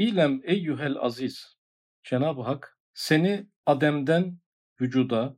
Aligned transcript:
İlem 0.00 0.40
eyyuhel 0.44 0.96
aziz. 1.00 1.56
Cenab-ı 2.02 2.42
Hak 2.42 2.78
seni 2.94 3.46
Adem'den 3.66 4.38
vücuda 4.80 5.36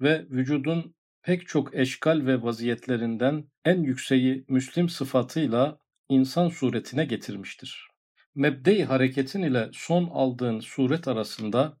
ve 0.00 0.26
vücudun 0.30 0.94
pek 1.22 1.48
çok 1.48 1.74
eşkal 1.74 2.26
ve 2.26 2.42
vaziyetlerinden 2.42 3.44
en 3.64 3.82
yükseği 3.82 4.44
Müslim 4.48 4.88
sıfatıyla 4.88 5.78
insan 6.08 6.48
suretine 6.48 7.04
getirmiştir. 7.04 7.88
Mebde-i 8.34 8.84
hareketin 8.84 9.42
ile 9.42 9.70
son 9.72 10.04
aldığın 10.12 10.60
suret 10.60 11.08
arasında 11.08 11.78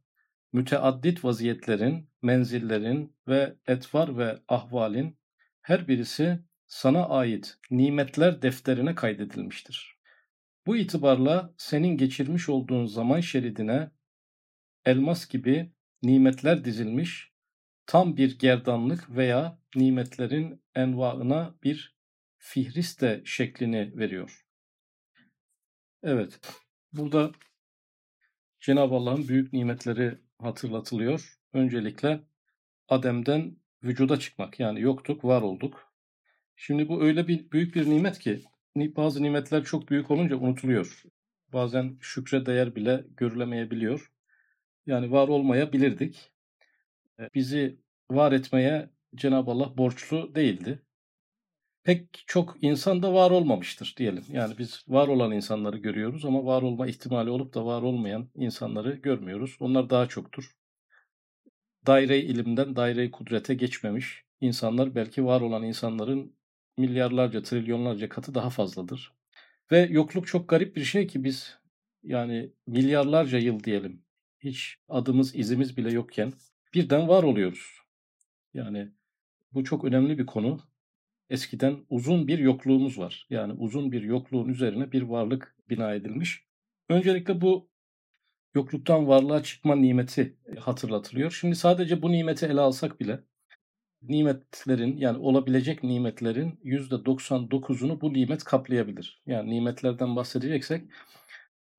müteaddit 0.52 1.24
vaziyetlerin, 1.24 2.08
menzillerin 2.22 3.16
ve 3.28 3.56
etvar 3.66 4.18
ve 4.18 4.38
ahvalin 4.48 5.18
her 5.62 5.88
birisi 5.88 6.38
sana 6.66 7.08
ait 7.08 7.58
nimetler 7.70 8.42
defterine 8.42 8.94
kaydedilmiştir. 8.94 10.01
Bu 10.66 10.76
itibarla 10.76 11.54
senin 11.56 11.96
geçirmiş 11.96 12.48
olduğun 12.48 12.86
zaman 12.86 13.20
şeridine 13.20 13.90
elmas 14.84 15.28
gibi 15.28 15.72
nimetler 16.02 16.64
dizilmiş, 16.64 17.32
tam 17.86 18.16
bir 18.16 18.38
gerdanlık 18.38 19.16
veya 19.16 19.58
nimetlerin 19.76 20.62
envaına 20.74 21.54
bir 21.62 21.96
fihriste 22.38 23.22
şeklini 23.24 23.98
veriyor. 23.98 24.46
Evet, 26.02 26.40
burada 26.92 27.32
Cenab-ı 28.60 28.94
Allah'ın 28.94 29.28
büyük 29.28 29.52
nimetleri 29.52 30.18
hatırlatılıyor. 30.38 31.38
Öncelikle 31.52 32.20
Adem'den 32.88 33.56
vücuda 33.84 34.18
çıkmak 34.18 34.60
yani 34.60 34.80
yoktuk, 34.80 35.24
var 35.24 35.42
olduk. 35.42 35.92
Şimdi 36.56 36.88
bu 36.88 37.02
öyle 37.02 37.28
bir 37.28 37.50
büyük 37.50 37.74
bir 37.74 37.90
nimet 37.90 38.18
ki 38.18 38.42
bazı 38.76 39.22
nimetler 39.22 39.64
çok 39.64 39.90
büyük 39.90 40.10
olunca 40.10 40.36
unutuluyor. 40.36 41.02
Bazen 41.52 41.96
şükre 42.00 42.46
değer 42.46 42.76
bile 42.76 43.04
görülemeyebiliyor. 43.16 44.12
Yani 44.86 45.12
var 45.12 45.28
olmayabilirdik. 45.28 46.30
E, 47.20 47.28
bizi 47.34 47.78
var 48.10 48.32
etmeye 48.32 48.90
Cenab-ı 49.14 49.50
Allah 49.50 49.76
borçlu 49.76 50.34
değildi. 50.34 50.82
Pek 51.84 52.24
çok 52.26 52.56
insan 52.60 53.02
da 53.02 53.14
var 53.14 53.30
olmamıştır 53.30 53.94
diyelim. 53.96 54.24
Yani 54.28 54.58
biz 54.58 54.84
var 54.88 55.08
olan 55.08 55.32
insanları 55.32 55.78
görüyoruz 55.78 56.24
ama 56.24 56.44
var 56.44 56.62
olma 56.62 56.86
ihtimali 56.86 57.30
olup 57.30 57.54
da 57.54 57.66
var 57.66 57.82
olmayan 57.82 58.28
insanları 58.34 58.92
görmüyoruz. 58.92 59.56
Onlar 59.60 59.90
daha 59.90 60.08
çoktur. 60.08 60.56
Daire 61.86 62.20
ilimden 62.20 62.76
daire 62.76 63.10
kudrete 63.10 63.54
geçmemiş 63.54 64.24
insanlar 64.40 64.94
belki 64.94 65.24
var 65.24 65.40
olan 65.40 65.62
insanların 65.62 66.36
milyarlarca, 66.76 67.42
trilyonlarca 67.42 68.08
katı 68.08 68.34
daha 68.34 68.50
fazladır. 68.50 69.12
Ve 69.70 69.78
yokluk 69.90 70.26
çok 70.26 70.48
garip 70.48 70.76
bir 70.76 70.84
şey 70.84 71.06
ki 71.06 71.24
biz 71.24 71.58
yani 72.02 72.52
milyarlarca 72.66 73.38
yıl 73.38 73.64
diyelim 73.64 74.02
hiç 74.40 74.78
adımız, 74.88 75.36
izimiz 75.36 75.76
bile 75.76 75.92
yokken 75.92 76.32
birden 76.74 77.08
var 77.08 77.22
oluyoruz. 77.22 77.78
Yani 78.54 78.88
bu 79.52 79.64
çok 79.64 79.84
önemli 79.84 80.18
bir 80.18 80.26
konu. 80.26 80.60
Eskiden 81.30 81.78
uzun 81.90 82.28
bir 82.28 82.38
yokluğumuz 82.38 82.98
var. 82.98 83.26
Yani 83.30 83.52
uzun 83.52 83.92
bir 83.92 84.02
yokluğun 84.02 84.48
üzerine 84.48 84.92
bir 84.92 85.02
varlık 85.02 85.56
bina 85.70 85.94
edilmiş. 85.94 86.44
Öncelikle 86.88 87.40
bu 87.40 87.70
yokluktan 88.54 89.08
varlığa 89.08 89.42
çıkma 89.42 89.76
nimeti 89.76 90.36
hatırlatılıyor. 90.60 91.30
Şimdi 91.30 91.56
sadece 91.56 92.02
bu 92.02 92.12
nimeti 92.12 92.46
ele 92.46 92.60
alsak 92.60 93.00
bile 93.00 93.20
nimetlerin 94.02 94.96
yani 94.96 95.18
olabilecek 95.18 95.82
nimetlerin 95.84 96.58
%99'unu 96.64 98.00
bu 98.00 98.12
nimet 98.12 98.44
kaplayabilir. 98.44 99.22
Yani 99.26 99.50
nimetlerden 99.50 100.16
bahsedeceksek 100.16 100.84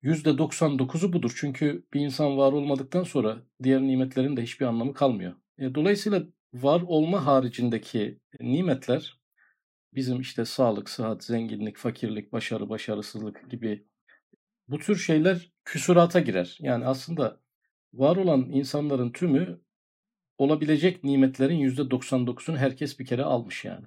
%99'u 0.02 1.12
budur. 1.12 1.32
Çünkü 1.36 1.86
bir 1.94 2.00
insan 2.00 2.36
var 2.36 2.52
olmadıktan 2.52 3.02
sonra 3.02 3.42
diğer 3.62 3.82
nimetlerin 3.82 4.36
de 4.36 4.42
hiçbir 4.42 4.66
anlamı 4.66 4.94
kalmıyor. 4.94 5.34
E, 5.58 5.74
dolayısıyla 5.74 6.22
var 6.54 6.82
olma 6.86 7.26
haricindeki 7.26 8.18
nimetler 8.40 9.20
bizim 9.94 10.20
işte 10.20 10.44
sağlık, 10.44 10.90
sıhhat, 10.90 11.24
zenginlik, 11.24 11.76
fakirlik, 11.76 12.32
başarı, 12.32 12.68
başarısızlık 12.68 13.50
gibi 13.50 13.86
bu 14.68 14.78
tür 14.78 14.96
şeyler 14.96 15.52
küsurata 15.64 16.20
girer. 16.20 16.56
Yani 16.60 16.86
aslında 16.86 17.40
var 17.94 18.16
olan 18.16 18.40
insanların 18.40 19.12
tümü 19.12 19.60
olabilecek 20.38 21.04
nimetlerin 21.04 21.58
%99'unu 21.60 22.56
herkes 22.56 22.98
bir 22.98 23.06
kere 23.06 23.22
almış 23.24 23.64
yani. 23.64 23.86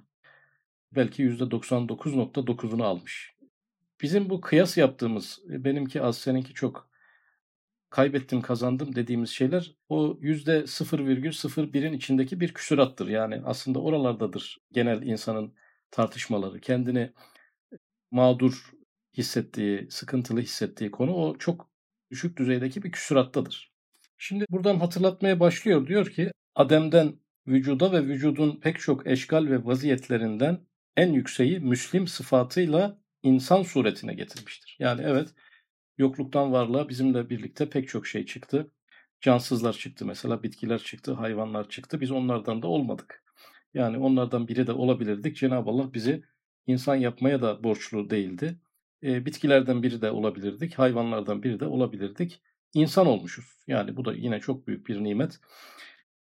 Belki 0.92 1.22
%99.9'unu 1.22 2.84
almış. 2.84 3.34
Bizim 4.02 4.30
bu 4.30 4.40
kıyas 4.40 4.76
yaptığımız, 4.78 5.40
e, 5.52 5.64
benimki 5.64 6.02
az, 6.02 6.18
seninki 6.18 6.54
çok, 6.54 6.88
kaybettim, 7.90 8.42
kazandım 8.42 8.94
dediğimiz 8.94 9.30
şeyler 9.30 9.74
o 9.88 10.18
%0,01'in 10.22 11.92
içindeki 11.92 12.40
bir 12.40 12.54
küsurattır. 12.54 13.08
Yani 13.08 13.42
aslında 13.44 13.78
oralardadır 13.80 14.58
genel 14.72 15.02
insanın 15.02 15.54
tartışmaları. 15.90 16.60
Kendini 16.60 17.12
mağdur 18.10 18.70
hissettiği, 19.16 19.90
sıkıntılı 19.90 20.40
hissettiği 20.40 20.90
konu 20.90 21.14
o 21.14 21.38
çok 21.38 21.70
düşük 22.10 22.36
düzeydeki 22.38 22.82
bir 22.82 22.92
küsurattadır. 22.92 23.72
Şimdi 24.18 24.46
buradan 24.50 24.76
hatırlatmaya 24.76 25.40
başlıyor. 25.40 25.86
Diyor 25.86 26.06
ki 26.10 26.30
Adem'den 26.58 27.14
vücuda 27.46 27.92
ve 27.92 28.04
vücudun 28.04 28.60
pek 28.60 28.80
çok 28.80 29.06
eşgal 29.06 29.46
ve 29.46 29.64
vaziyetlerinden 29.64 30.60
en 30.96 31.12
yükseği 31.12 31.60
Müslim 31.60 32.06
sıfatıyla 32.06 32.98
insan 33.22 33.62
suretine 33.62 34.14
getirmiştir. 34.14 34.76
Yani 34.78 35.02
evet 35.04 35.28
yokluktan 35.98 36.52
varlığa 36.52 36.88
bizimle 36.88 37.30
birlikte 37.30 37.70
pek 37.70 37.88
çok 37.88 38.06
şey 38.06 38.26
çıktı. 38.26 38.70
Cansızlar 39.20 39.72
çıktı 39.72 40.06
mesela, 40.06 40.42
bitkiler 40.42 40.78
çıktı, 40.78 41.12
hayvanlar 41.12 41.68
çıktı. 41.68 42.00
Biz 42.00 42.10
onlardan 42.10 42.62
da 42.62 42.66
olmadık. 42.66 43.24
Yani 43.74 43.98
onlardan 43.98 44.48
biri 44.48 44.66
de 44.66 44.72
olabilirdik. 44.72 45.36
Cenab-ı 45.36 45.70
Allah 45.70 45.94
bizi 45.94 46.22
insan 46.66 46.96
yapmaya 46.96 47.42
da 47.42 47.64
borçlu 47.64 48.10
değildi. 48.10 48.58
E, 49.02 49.26
bitkilerden 49.26 49.82
biri 49.82 50.02
de 50.02 50.10
olabilirdik, 50.10 50.74
hayvanlardan 50.78 51.42
biri 51.42 51.60
de 51.60 51.64
olabilirdik. 51.64 52.42
İnsan 52.74 53.06
olmuşuz. 53.06 53.64
Yani 53.66 53.96
bu 53.96 54.04
da 54.04 54.14
yine 54.14 54.40
çok 54.40 54.66
büyük 54.66 54.86
bir 54.88 55.04
nimet. 55.04 55.40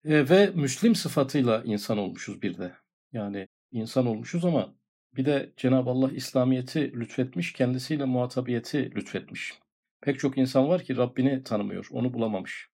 E, 0.04 0.28
ve 0.28 0.50
Müslim 0.54 0.94
sıfatıyla 0.94 1.62
insan 1.64 1.98
olmuşuz 1.98 2.42
bir 2.42 2.58
de. 2.58 2.72
Yani 3.12 3.48
insan 3.72 4.06
olmuşuz 4.06 4.44
ama 4.44 4.74
bir 5.16 5.24
de 5.24 5.52
Cenab-ı 5.56 5.90
Allah 5.90 6.10
İslamiyet'i 6.10 6.92
lütfetmiş, 6.92 7.52
kendisiyle 7.52 8.04
muhatabiyeti 8.04 8.94
lütfetmiş. 8.94 9.54
Pek 10.00 10.18
çok 10.18 10.38
insan 10.38 10.68
var 10.68 10.84
ki 10.84 10.96
Rabbini 10.96 11.42
tanımıyor, 11.42 11.88
onu 11.90 12.14
bulamamış. 12.14 12.68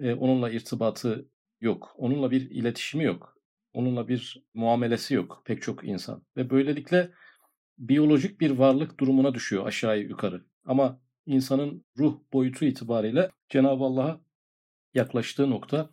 E, 0.00 0.14
onunla 0.14 0.50
irtibatı 0.50 1.28
yok, 1.60 1.94
onunla 1.96 2.30
bir 2.30 2.50
iletişimi 2.50 3.04
yok, 3.04 3.38
onunla 3.72 4.08
bir 4.08 4.44
muamelesi 4.54 5.14
yok 5.14 5.42
pek 5.44 5.62
çok 5.62 5.84
insan. 5.84 6.22
Ve 6.36 6.50
böylelikle 6.50 7.10
biyolojik 7.78 8.40
bir 8.40 8.50
varlık 8.50 9.00
durumuna 9.00 9.34
düşüyor 9.34 9.66
aşağıya 9.66 10.02
yukarı. 10.02 10.44
Ama 10.64 11.00
insanın 11.26 11.84
ruh 11.98 12.18
boyutu 12.32 12.64
itibariyle 12.64 13.30
Cenab-ı 13.48 13.84
Allah'a 13.84 14.20
yaklaştığı 14.94 15.50
nokta 15.50 15.90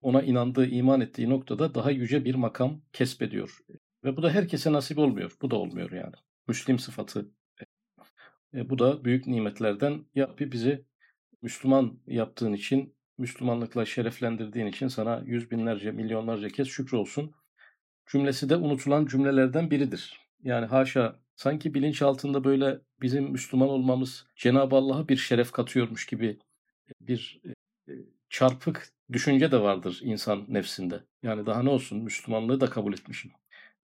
ona 0.00 0.22
inandığı, 0.22 0.66
iman 0.66 1.00
ettiği 1.00 1.30
noktada 1.30 1.74
daha 1.74 1.90
yüce 1.90 2.24
bir 2.24 2.34
makam 2.34 2.80
kesbediyor. 2.92 3.58
Ve 4.04 4.16
bu 4.16 4.22
da 4.22 4.30
herkese 4.30 4.72
nasip 4.72 4.98
olmuyor. 4.98 5.36
Bu 5.42 5.50
da 5.50 5.56
olmuyor 5.56 5.92
yani. 5.92 6.14
Müslim 6.48 6.78
sıfatı. 6.78 7.30
E, 8.54 8.70
bu 8.70 8.78
da 8.78 9.04
büyük 9.04 9.26
nimetlerden. 9.26 10.04
Ya 10.14 10.34
bizi 10.38 10.84
Müslüman 11.42 12.00
yaptığın 12.06 12.52
için, 12.52 12.96
Müslümanlıkla 13.18 13.84
şereflendirdiğin 13.84 14.66
için 14.66 14.88
sana 14.88 15.22
yüz 15.26 15.50
binlerce, 15.50 15.90
milyonlarca 15.90 16.48
kez 16.48 16.68
şükür 16.68 16.96
olsun. 16.96 17.32
Cümlesi 18.06 18.48
de 18.48 18.56
unutulan 18.56 19.06
cümlelerden 19.06 19.70
biridir. 19.70 20.20
Yani 20.42 20.66
haşa 20.66 21.20
sanki 21.34 21.74
bilinç 21.74 22.02
altında 22.02 22.44
böyle 22.44 22.80
bizim 23.02 23.24
Müslüman 23.24 23.68
olmamız 23.68 24.26
Cenab-ı 24.36 24.76
Allah'a 24.76 25.08
bir 25.08 25.16
şeref 25.16 25.52
katıyormuş 25.52 26.06
gibi 26.06 26.38
bir 27.00 27.40
e, 27.88 27.92
çarpık 28.30 28.88
düşünce 29.12 29.52
de 29.52 29.60
vardır 29.60 30.00
insan 30.02 30.44
nefsinde. 30.48 31.00
Yani 31.22 31.46
daha 31.46 31.62
ne 31.62 31.70
olsun 31.70 31.98
Müslümanlığı 32.02 32.60
da 32.60 32.70
kabul 32.70 32.92
etmişim. 32.92 33.30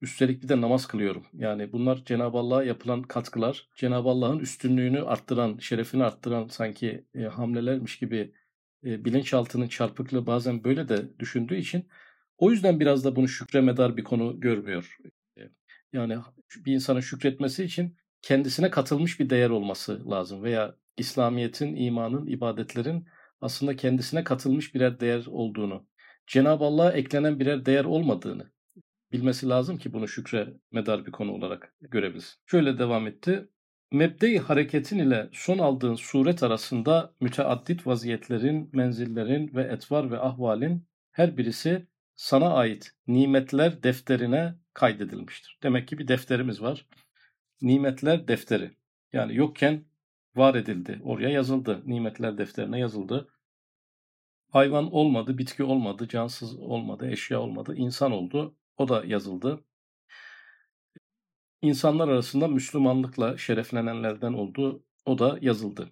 Üstelik 0.00 0.42
bir 0.42 0.48
de 0.48 0.60
namaz 0.60 0.86
kılıyorum. 0.86 1.26
Yani 1.32 1.72
bunlar 1.72 2.04
Cenab-ı 2.04 2.38
Allah'a 2.38 2.64
yapılan 2.64 3.02
katkılar, 3.02 3.68
Cenab-ı 3.76 4.08
Allah'ın 4.08 4.38
üstünlüğünü 4.38 5.02
arttıran, 5.02 5.58
şerefini 5.58 6.04
arttıran 6.04 6.48
sanki 6.48 7.04
e, 7.14 7.22
hamlelermiş 7.22 7.98
gibi 7.98 8.32
e, 8.84 9.04
bilinçaltının 9.04 9.68
çarpıklığı 9.68 10.26
bazen 10.26 10.64
böyle 10.64 10.88
de 10.88 11.18
düşündüğü 11.18 11.56
için 11.56 11.88
o 12.38 12.50
yüzden 12.50 12.80
biraz 12.80 13.04
da 13.04 13.16
bunu 13.16 13.28
şükremedar 13.28 13.96
bir 13.96 14.04
konu 14.04 14.40
görmüyor. 14.40 14.98
E, 15.38 15.42
yani 15.92 16.18
bir 16.56 16.72
insanın 16.72 17.00
şükretmesi 17.00 17.64
için 17.64 17.96
kendisine 18.22 18.70
katılmış 18.70 19.20
bir 19.20 19.30
değer 19.30 19.50
olması 19.50 20.10
lazım 20.10 20.42
veya 20.42 20.74
İslamiyet'in, 20.96 21.76
imanın, 21.76 22.26
ibadetlerin 22.26 23.06
aslında 23.44 23.76
kendisine 23.76 24.24
katılmış 24.24 24.74
birer 24.74 25.00
değer 25.00 25.26
olduğunu, 25.26 25.86
Cenab-ı 26.26 26.64
Allah'a 26.64 26.92
eklenen 26.92 27.40
birer 27.40 27.66
değer 27.66 27.84
olmadığını 27.84 28.52
bilmesi 29.12 29.48
lazım 29.48 29.78
ki 29.78 29.92
bunu 29.92 30.08
şükre 30.08 30.54
medar 30.72 31.06
bir 31.06 31.12
konu 31.12 31.32
olarak 31.32 31.74
görebilsin. 31.80 32.34
Şöyle 32.46 32.78
devam 32.78 33.06
etti. 33.06 33.48
mebde-i 33.92 34.38
hareketin 34.38 34.98
ile 34.98 35.28
son 35.32 35.58
aldığın 35.58 35.94
suret 35.94 36.42
arasında 36.42 37.14
müteaddit 37.20 37.86
vaziyetlerin, 37.86 38.70
menzillerin 38.72 39.54
ve 39.54 39.62
etvar 39.62 40.10
ve 40.10 40.18
ahvalin 40.18 40.86
her 41.12 41.36
birisi 41.36 41.86
sana 42.14 42.54
ait 42.54 42.92
nimetler 43.06 43.82
defterine 43.82 44.54
kaydedilmiştir. 44.74 45.58
Demek 45.62 45.88
ki 45.88 45.98
bir 45.98 46.08
defterimiz 46.08 46.62
var. 46.62 46.86
Nimetler 47.62 48.28
defteri. 48.28 48.70
Yani 49.12 49.36
yokken 49.36 49.84
var 50.36 50.54
edildi. 50.54 51.00
Oraya 51.04 51.28
yazıldı. 51.28 51.82
Nimetler 51.86 52.38
defterine 52.38 52.78
yazıldı. 52.78 53.28
Hayvan 54.50 54.92
olmadı, 54.92 55.38
bitki 55.38 55.64
olmadı, 55.64 56.08
cansız 56.08 56.56
olmadı, 56.58 57.10
eşya 57.10 57.40
olmadı, 57.40 57.74
insan 57.76 58.12
oldu. 58.12 58.56
O 58.76 58.88
da 58.88 59.04
yazıldı. 59.06 59.64
İnsanlar 61.62 62.08
arasında 62.08 62.48
Müslümanlıkla 62.48 63.38
şereflenenlerden 63.38 64.32
oldu. 64.32 64.84
O 65.06 65.18
da 65.18 65.38
yazıldı. 65.40 65.90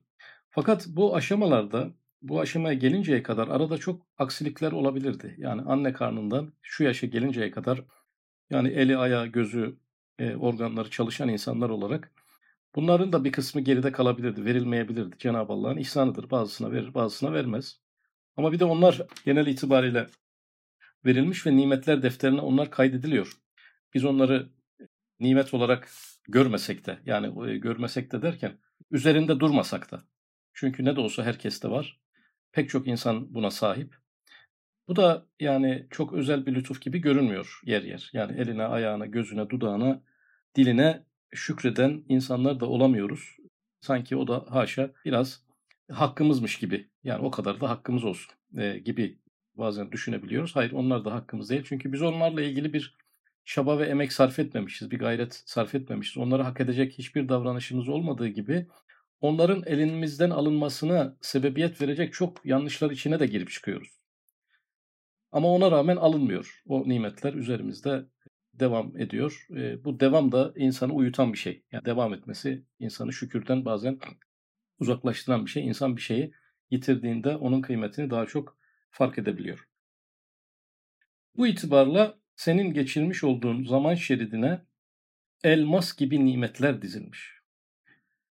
Fakat 0.51 0.87
bu 0.89 1.17
aşamalarda, 1.17 1.91
bu 2.23 2.41
aşamaya 2.41 2.75
gelinceye 2.75 3.23
kadar 3.23 3.49
arada 3.49 3.79
çok 3.79 4.07
aksilikler 4.19 4.73
olabilirdi. 4.73 5.35
Yani 5.39 5.63
anne 5.63 5.93
karnından 5.93 6.53
şu 6.63 6.85
yaşa 6.85 7.07
gelinceye 7.07 7.51
kadar 7.51 7.85
yani 8.51 8.69
eli, 8.69 8.97
ayağı, 8.97 9.27
gözü, 9.27 9.77
e, 10.19 10.37
organları 10.37 10.91
çalışan 10.91 11.29
insanlar 11.29 11.71
olarak 11.71 12.13
bunların 12.75 13.13
da 13.13 13.25
bir 13.25 13.33
kısmı 13.33 13.61
geride 13.61 13.93
kalabilirdi, 13.93 14.45
verilmeyebilirdi. 14.45 15.19
Cenab-ı 15.19 15.53
Allah'ın 15.53 15.77
ihsanıdır. 15.77 16.31
Bazısına 16.31 16.73
verir, 16.73 16.95
bazısına 16.95 17.33
vermez. 17.33 17.81
Ama 18.37 18.53
bir 18.53 18.61
de 18.61 18.65
onlar 18.65 19.01
genel 19.25 19.47
itibariyle 19.47 20.07
verilmiş 21.05 21.47
ve 21.47 21.57
nimetler 21.57 22.03
defterine 22.03 22.41
onlar 22.41 22.71
kaydediliyor. 22.71 23.33
Biz 23.95 24.05
onları 24.05 24.49
nimet 25.21 25.55
olarak 25.55 25.89
görmesek 26.29 26.87
de 26.87 26.99
yani 27.07 27.51
e, 27.51 27.59
görmesek 27.59 28.13
de 28.13 28.23
derken 28.23 28.59
üzerinde 28.91 29.41
durmasak 29.41 29.91
da. 29.91 30.03
Çünkü 30.53 30.85
ne 30.85 30.97
de 30.97 31.01
olsa 31.01 31.25
herkeste 31.25 31.71
var. 31.71 32.01
Pek 32.53 32.71
çok 32.71 32.87
insan 32.87 33.35
buna 33.35 33.51
sahip. 33.51 33.97
Bu 34.89 34.97
da 34.97 35.27
yani 35.41 35.87
çok 35.91 36.13
özel 36.13 36.47
bir 36.47 36.55
lütuf 36.55 36.83
gibi 36.83 36.99
görünmüyor 36.99 37.61
yer 37.65 37.83
yer. 37.83 38.11
Yani 38.13 38.41
eline, 38.41 38.65
ayağına, 38.65 39.07
gözüne, 39.07 39.51
dudağına, 39.51 40.03
diline 40.55 41.05
şükreden 41.33 42.05
insanlar 42.09 42.61
da 42.61 42.67
olamıyoruz. 42.67 43.37
Sanki 43.81 44.17
o 44.17 44.29
da 44.29 44.45
haşa 44.51 44.91
biraz 45.05 45.43
hakkımızmış 45.91 46.59
gibi. 46.59 46.89
Yani 47.05 47.25
o 47.25 47.31
kadar 47.31 47.61
da 47.61 47.71
hakkımız 47.71 48.05
olsun 48.05 48.35
e, 48.59 48.79
gibi 48.79 49.19
bazen 49.55 49.93
düşünebiliyoruz. 49.93 50.57
Hayır 50.57 50.73
onlar 50.73 51.05
da 51.05 51.15
hakkımız 51.15 51.51
değil. 51.51 51.63
Çünkü 51.65 51.93
biz 51.93 52.03
onlarla 52.03 52.43
ilgili 52.43 52.73
bir 52.73 52.97
çaba 53.45 53.79
ve 53.79 53.87
emek 53.87 54.13
sarf 54.13 54.39
etmemişiz, 54.39 54.91
bir 54.91 54.99
gayret 54.99 55.43
sarf 55.47 55.75
etmemişiz. 55.75 56.17
Onları 56.17 56.43
hak 56.43 56.61
edecek 56.61 56.99
hiçbir 56.99 57.29
davranışımız 57.29 57.89
olmadığı 57.89 58.29
gibi 58.29 58.67
onların 59.21 59.63
elimizden 59.67 60.31
alınmasına 60.31 61.17
sebebiyet 61.21 61.81
verecek 61.81 62.13
çok 62.13 62.47
yanlışlar 62.47 62.91
içine 62.91 63.21
de 63.21 63.27
girip 63.27 63.51
çıkıyoruz. 63.51 63.89
Ama 65.33 65.49
ona 65.49 65.71
rağmen 65.71 65.97
alınmıyor. 65.97 66.63
O 66.67 66.89
nimetler 66.89 67.35
üzerimizde 67.35 68.05
devam 68.55 68.97
ediyor. 68.97 69.47
E, 69.57 69.85
bu 69.85 70.01
devam 70.01 70.33
da 70.33 70.53
insanı 70.57 70.93
uyutan 70.93 71.33
bir 71.33 71.39
şey. 71.39 71.63
Yani 71.73 71.85
devam 71.85 72.15
etmesi 72.15 72.65
insanı 72.79 73.13
şükürden 73.13 73.65
bazen 73.65 73.99
uzaklaştıran 74.79 75.45
bir 75.47 75.51
şey. 75.51 75.67
İnsan 75.67 75.97
bir 75.97 76.03
şeyi 76.03 76.33
yitirdiğinde 76.71 77.37
onun 77.37 77.63
kıymetini 77.63 78.11
daha 78.11 78.27
çok 78.27 78.59
fark 78.91 79.19
edebiliyor. 79.19 79.69
Bu 81.37 81.47
itibarla 81.47 82.19
senin 82.37 82.75
geçirmiş 82.75 83.25
olduğun 83.25 83.65
zaman 83.65 83.95
şeridine 83.95 84.63
elmas 85.45 85.97
gibi 85.97 86.25
nimetler 86.25 86.83
dizilmiş. 86.83 87.33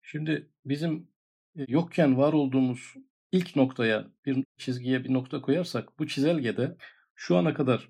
Şimdi 0.02 0.50
bizim 0.64 1.08
e, 1.56 1.64
yokken 1.68 2.18
var 2.18 2.32
olduğumuz 2.32 2.94
ilk 3.32 3.56
noktaya 3.56 4.08
bir 4.26 4.44
çizgiye 4.56 5.04
bir 5.04 5.12
nokta 5.12 5.40
koyarsak 5.40 5.98
bu 5.98 6.06
çizelgede 6.06 6.76
şu 7.14 7.36
ana 7.36 7.54
kadar 7.54 7.88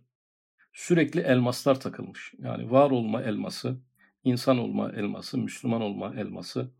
sürekli 0.78 1.20
elmaslar 1.20 1.80
takılmış. 1.80 2.34
Yani 2.38 2.70
var 2.70 2.90
olma 2.90 3.22
elması, 3.22 3.76
insan 4.25 4.58
olma 4.58 4.92
elması, 4.92 5.38
Müslüman 5.38 5.82
olma 5.82 6.14
elması. 6.16 6.70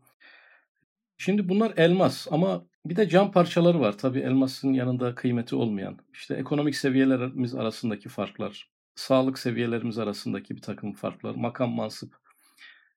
Şimdi 1.17 1.49
bunlar 1.49 1.73
elmas 1.77 2.27
ama 2.31 2.65
bir 2.85 2.95
de 2.95 3.09
cam 3.09 3.31
parçaları 3.31 3.79
var. 3.79 3.97
Tabii 3.97 4.19
elmasın 4.19 4.73
yanında 4.73 5.15
kıymeti 5.15 5.55
olmayan. 5.55 5.97
İşte 6.13 6.35
ekonomik 6.35 6.75
seviyelerimiz 6.75 7.55
arasındaki 7.55 8.09
farklar, 8.09 8.71
sağlık 8.95 9.39
seviyelerimiz 9.39 9.97
arasındaki 9.97 10.55
bir 10.55 10.61
takım 10.61 10.93
farklar, 10.93 11.35
makam 11.35 11.71
mansıp, 11.71 12.15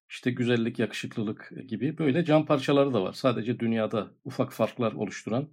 işte 0.09 0.31
güzellik, 0.31 0.79
yakışıklılık 0.79 1.53
gibi 1.69 1.99
böyle 1.99 2.25
cam 2.25 2.47
parçaları 2.47 2.95
da 2.95 3.03
var. 3.03 3.13
Sadece 3.13 3.61
dünyada 3.61 4.11
ufak 4.25 4.53
farklar 4.53 4.93
oluşturan, 4.93 5.49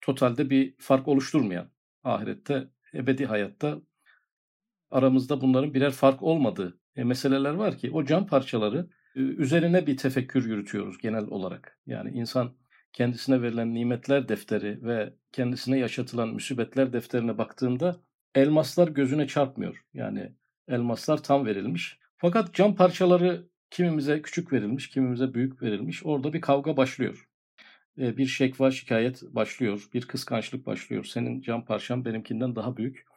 totalde 0.00 0.50
bir 0.50 0.74
fark 0.78 1.08
oluşturmayan, 1.08 1.70
ahirette, 2.04 2.68
ebedi 2.94 3.26
hayatta 3.26 3.80
aramızda 4.90 5.40
bunların 5.40 5.74
birer 5.74 5.90
fark 5.90 6.22
olmadığı 6.22 6.78
e, 6.96 7.04
meseleler 7.04 7.54
var 7.54 7.78
ki 7.78 7.90
o 7.90 8.04
cam 8.04 8.26
parçaları 8.26 8.88
üzerine 9.14 9.86
bir 9.86 9.96
tefekkür 9.96 10.46
yürütüyoruz 10.46 10.98
genel 10.98 11.24
olarak. 11.26 11.78
Yani 11.86 12.10
insan 12.10 12.54
kendisine 12.92 13.42
verilen 13.42 13.74
nimetler 13.74 14.28
defteri 14.28 14.82
ve 14.82 15.14
kendisine 15.32 15.78
yaşatılan 15.78 16.28
müsibetler 16.28 16.92
defterine 16.92 17.38
baktığında 17.38 18.00
elmaslar 18.34 18.88
gözüne 18.88 19.26
çarpmıyor. 19.26 19.84
Yani 19.94 20.32
elmaslar 20.68 21.22
tam 21.22 21.46
verilmiş. 21.46 21.98
Fakat 22.16 22.54
cam 22.54 22.74
parçaları 22.76 23.48
kimimize 23.70 24.22
küçük 24.22 24.52
verilmiş, 24.52 24.88
kimimize 24.88 25.34
büyük 25.34 25.62
verilmiş. 25.62 26.06
Orada 26.06 26.32
bir 26.32 26.40
kavga 26.40 26.76
başlıyor. 26.76 27.28
E, 27.98 28.16
bir 28.16 28.26
şekva 28.26 28.70
şikayet 28.70 29.22
başlıyor. 29.22 29.88
Bir 29.94 30.02
kıskançlık 30.06 30.66
başlıyor. 30.66 31.04
Senin 31.04 31.40
cam 31.40 31.64
parçan 31.64 32.04
benimkinden 32.04 32.56
daha 32.56 32.76
büyük. 32.76 33.07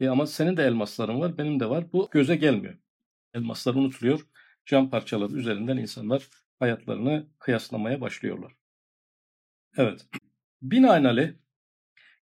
E 0.00 0.08
ama 0.08 0.26
senin 0.26 0.56
de 0.56 0.64
elmasların 0.64 1.20
var, 1.20 1.38
benim 1.38 1.60
de 1.60 1.70
var. 1.70 1.92
Bu 1.92 2.08
göze 2.10 2.36
gelmiyor. 2.36 2.74
Elmaslar 3.34 3.74
unutuluyor. 3.74 4.26
Cam 4.66 4.90
parçaları 4.90 5.32
üzerinden 5.32 5.76
insanlar 5.76 6.28
hayatlarını 6.58 7.26
kıyaslamaya 7.38 8.00
başlıyorlar. 8.00 8.52
Evet. 9.76 10.06
Binaenaleyh 10.62 11.32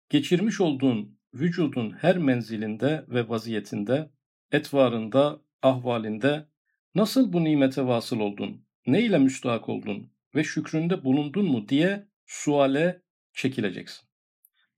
geçirmiş 0.08 0.60
olduğun 0.60 1.18
vücudun 1.34 1.90
her 1.90 2.18
menzilinde 2.18 3.04
ve 3.08 3.28
vaziyetinde, 3.28 4.10
etvarında, 4.52 5.40
ahvalinde 5.62 6.46
nasıl 6.94 7.32
bu 7.32 7.44
nimete 7.44 7.86
vasıl 7.86 8.20
oldun, 8.20 8.66
ne 8.86 9.02
ile 9.02 9.18
müstahak 9.18 9.68
oldun 9.68 10.12
ve 10.34 10.44
şükründe 10.44 11.04
bulundun 11.04 11.44
mu 11.44 11.68
diye 11.68 12.08
suale 12.26 13.02
çekileceksin. 13.32 14.08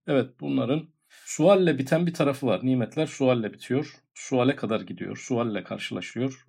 Evet 0.07 0.31
bunların 0.41 0.94
sualle 1.25 1.79
biten 1.79 2.07
bir 2.07 2.15
tarafı 2.15 2.47
var. 2.47 2.61
Nimetler 2.63 3.07
sualle 3.07 3.53
bitiyor. 3.53 3.95
Suale 4.15 4.57
kadar 4.57 4.81
gidiyor. 4.81 5.17
Sualle 5.17 5.65
karşılaşıyor. 5.65 6.47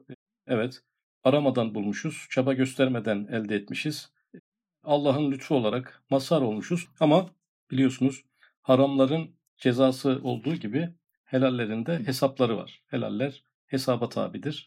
Evet 0.47 0.81
aramadan 1.23 1.75
bulmuşuz. 1.75 2.27
Çaba 2.29 2.53
göstermeden 2.53 3.27
elde 3.31 3.55
etmişiz. 3.55 4.11
Allah'ın 4.83 5.31
lütfu 5.31 5.55
olarak 5.55 6.03
mazhar 6.09 6.41
olmuşuz. 6.41 6.87
Ama 6.99 7.29
biliyorsunuz 7.71 8.23
haramların 8.61 9.35
cezası 9.57 10.19
olduğu 10.23 10.55
gibi 10.55 10.89
helallerin 11.23 11.85
de 11.85 11.99
hesapları 12.07 12.57
var. 12.57 12.81
Helaller 12.87 13.43
hesaba 13.67 14.09
tabidir. 14.09 14.65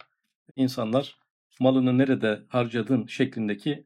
İnsanlar 0.57 1.19
malını 1.61 1.99
nerede 1.99 2.43
harcadın 2.49 3.07
şeklindeki 3.07 3.85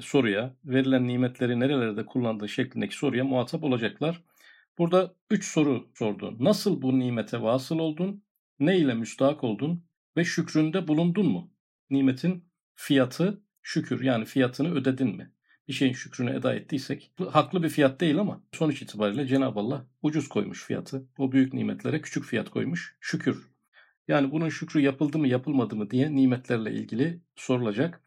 soruya, 0.00 0.54
verilen 0.64 1.06
nimetleri 1.06 1.60
nerelerde 1.60 2.06
kullandığı 2.06 2.48
şeklindeki 2.48 2.96
soruya 2.96 3.24
muhatap 3.24 3.64
olacaklar. 3.64 4.22
Burada 4.78 5.14
üç 5.30 5.44
soru 5.44 5.88
sordu. 5.94 6.36
Nasıl 6.40 6.82
bu 6.82 6.98
nimete 6.98 7.42
vasıl 7.42 7.78
oldun? 7.78 8.24
Ne 8.60 8.78
ile 8.78 8.94
müstahak 8.94 9.44
oldun? 9.44 9.84
Ve 10.16 10.24
şükründe 10.24 10.88
bulundun 10.88 11.26
mu? 11.26 11.50
Nimetin 11.90 12.44
fiyatı 12.74 13.42
şükür 13.62 14.04
yani 14.04 14.24
fiyatını 14.24 14.74
ödedin 14.74 15.16
mi? 15.16 15.32
Bir 15.68 15.72
şeyin 15.72 15.92
şükrünü 15.92 16.36
eda 16.36 16.54
ettiysek 16.54 17.12
haklı 17.30 17.62
bir 17.62 17.68
fiyat 17.68 18.00
değil 18.00 18.18
ama 18.18 18.44
sonuç 18.52 18.82
itibariyle 18.82 19.26
Cenab-ı 19.26 19.60
Allah 19.60 19.86
ucuz 20.02 20.28
koymuş 20.28 20.64
fiyatı. 20.64 21.08
O 21.18 21.32
büyük 21.32 21.54
nimetlere 21.54 22.00
küçük 22.00 22.24
fiyat 22.24 22.50
koymuş. 22.50 22.96
Şükür. 23.00 23.50
Yani 24.08 24.30
bunun 24.30 24.48
şükrü 24.48 24.80
yapıldı 24.80 25.18
mı 25.18 25.28
yapılmadı 25.28 25.76
mı 25.76 25.90
diye 25.90 26.14
nimetlerle 26.14 26.72
ilgili 26.72 27.20
sorulacak. 27.36 28.02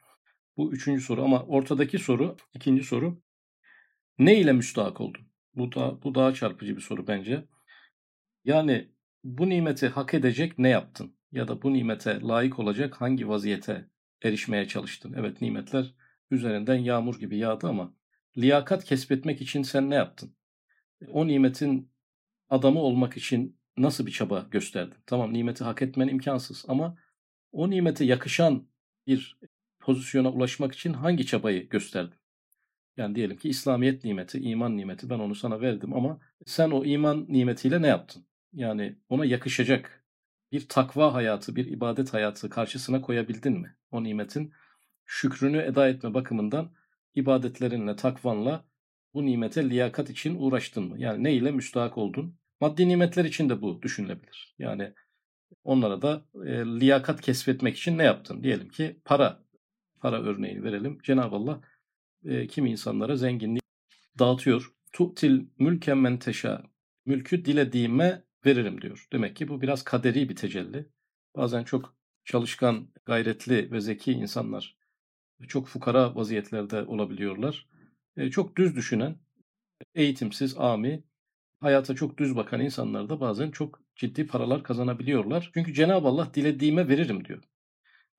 Bu 0.58 0.74
üçüncü 0.74 1.02
soru 1.04 1.24
ama 1.24 1.44
ortadaki 1.44 2.00
soru, 2.00 2.38
ikinci 2.54 2.84
soru 2.84 3.22
ne 4.20 4.40
ile 4.40 4.54
müstahak 4.54 5.02
oldun? 5.02 5.29
Bu, 5.56 5.72
da, 5.76 6.04
bu 6.04 6.16
daha 6.16 6.34
çarpıcı 6.34 6.76
bir 6.76 6.82
soru 6.82 7.08
bence. 7.08 7.46
Yani 8.46 8.92
bu 9.24 9.50
nimeti 9.50 9.88
hak 9.88 10.14
edecek 10.14 10.60
ne 10.60 10.70
yaptın? 10.70 11.16
Ya 11.32 11.48
da 11.48 11.62
bu 11.62 11.74
nimete 11.74 12.22
layık 12.22 12.60
olacak 12.60 13.02
hangi 13.02 13.30
vaziyete 13.30 13.90
erişmeye 14.24 14.68
çalıştın? 14.68 15.14
Evet 15.18 15.42
nimetler 15.42 15.94
üzerinden 16.32 16.76
yağmur 16.76 17.20
gibi 17.20 17.38
yağdı 17.38 17.68
ama 17.68 17.94
liyakat 18.38 18.84
kesbetmek 18.86 19.42
için 19.42 19.64
sen 19.64 19.90
ne 19.90 19.96
yaptın? 19.96 20.36
O 21.12 21.28
nimetin 21.28 21.92
adamı 22.50 22.80
olmak 22.80 23.18
için 23.18 23.60
nasıl 23.78 24.06
bir 24.06 24.12
çaba 24.12 24.48
gösterdin? 24.52 24.98
Tamam 25.06 25.34
nimeti 25.34 25.64
hak 25.64 25.82
etmen 25.82 26.08
imkansız 26.08 26.66
ama 26.68 26.98
o 27.52 27.70
nimete 27.70 28.06
yakışan 28.06 28.68
bir 29.08 29.40
pozisyona 29.80 30.32
ulaşmak 30.32 30.76
için 30.76 30.94
hangi 30.94 31.26
çabayı 31.26 31.70
gösterdin? 31.70 32.19
Yani 33.00 33.16
diyelim 33.16 33.38
ki 33.38 33.50
İslamiyet 33.50 34.04
nimeti, 34.04 34.40
iman 34.40 34.78
nimeti 34.78 35.10
ben 35.10 35.20
onu 35.20 35.36
sana 35.36 35.62
verdim 35.62 35.94
ama 35.94 36.20
sen 36.46 36.72
o 36.72 36.86
iman 36.86 37.26
nimetiyle 37.30 37.82
ne 37.82 37.88
yaptın? 37.88 38.26
Yani 38.54 38.96
ona 39.10 39.26
yakışacak 39.26 40.04
bir 40.52 40.68
takva 40.68 41.14
hayatı, 41.14 41.56
bir 41.56 41.66
ibadet 41.66 42.14
hayatı 42.14 42.50
karşısına 42.50 43.02
koyabildin 43.02 43.54
mi? 43.54 43.76
O 43.92 44.04
nimetin 44.04 44.54
şükrünü 45.06 45.58
eda 45.58 45.90
etme 45.90 46.14
bakımından 46.14 46.72
ibadetlerinle, 47.16 47.96
takvanla 47.96 48.66
bu 49.14 49.26
nimete 49.26 49.70
liyakat 49.70 50.10
için 50.10 50.36
uğraştın 50.40 50.84
mı? 50.84 51.00
Yani 51.00 51.24
ne 51.24 51.34
ile 51.34 51.52
müstahak 51.52 51.98
oldun? 51.98 52.36
Maddi 52.62 52.88
nimetler 52.88 53.26
için 53.26 53.50
de 53.50 53.62
bu 53.62 53.82
düşünülebilir. 53.82 54.56
Yani 54.60 54.94
onlara 55.64 56.02
da 56.02 56.26
e, 56.46 56.66
liyakat 56.66 57.22
kesbetmek 57.22 57.78
için 57.78 57.98
ne 57.98 58.04
yaptın? 58.04 58.44
Diyelim 58.44 58.70
ki 58.70 59.00
para, 59.06 59.44
para 60.02 60.22
örneğini 60.22 60.64
verelim. 60.64 61.00
Cenab-ı 61.04 61.36
Allah 61.36 61.62
e, 62.26 62.48
kimi 62.48 62.72
insanlara 62.72 63.16
zenginlik 63.16 63.64
dağıtıyor. 64.20 64.74
Tu'til 64.92 65.46
mülken 65.60 65.98
men 65.98 66.20
teşa. 66.20 66.64
Mülkü 67.06 67.46
dilediğime 67.46 68.24
veririm 68.46 68.82
diyor. 68.82 69.08
Demek 69.14 69.36
ki 69.36 69.48
bu 69.48 69.62
biraz 69.62 69.84
kaderi 69.84 70.30
bir 70.30 70.36
tecelli. 70.36 70.90
Bazen 71.36 71.64
çok 71.64 71.96
çalışkan, 72.26 72.88
gayretli 73.06 73.72
ve 73.72 73.82
zeki 73.82 74.12
insanlar 74.12 74.78
çok 75.48 75.68
fukara 75.68 76.16
vaziyetlerde 76.16 76.84
olabiliyorlar. 76.84 77.68
E, 78.18 78.32
çok 78.32 78.58
düz 78.58 78.76
düşünen, 78.76 79.16
eğitimsiz, 79.96 80.58
ami, 80.58 81.04
hayata 81.60 81.96
çok 81.96 82.18
düz 82.18 82.36
bakan 82.36 82.62
insanlar 82.62 83.10
da 83.10 83.20
bazen 83.20 83.52
çok 83.52 83.84
ciddi 83.96 84.28
paralar 84.28 84.64
kazanabiliyorlar. 84.64 85.52
Çünkü 85.54 85.74
Cenab-ı 85.74 86.08
Allah 86.08 86.34
dilediğime 86.34 86.88
veririm 86.88 87.26
diyor. 87.26 87.44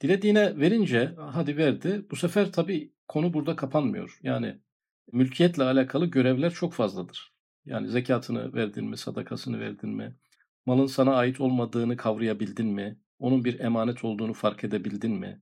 Dilediğine 0.01 0.61
verince 0.61 1.15
hadi 1.19 1.57
verdi. 1.57 2.07
Bu 2.11 2.17
sefer 2.17 2.53
tabii 2.53 2.93
konu 3.11 3.35
burada 3.35 3.57
kapanmıyor. 3.57 4.19
Yani 4.23 4.61
mülkiyetle 5.13 5.63
alakalı 5.63 6.07
görevler 6.07 6.51
çok 6.53 6.73
fazladır. 6.73 7.33
Yani 7.67 7.89
zekatını 7.89 8.55
verdin 8.55 8.85
mi, 8.85 8.97
sadakasını 8.97 9.61
verdin 9.61 9.91
mi, 9.91 10.17
malın 10.67 10.87
sana 10.87 11.15
ait 11.15 11.41
olmadığını 11.41 11.97
kavrayabildin 11.97 12.67
mi, 12.67 12.99
onun 13.19 13.45
bir 13.45 13.61
emanet 13.61 14.05
olduğunu 14.05 14.35
fark 14.35 14.65
edebildin 14.65 15.13
mi, 15.13 15.41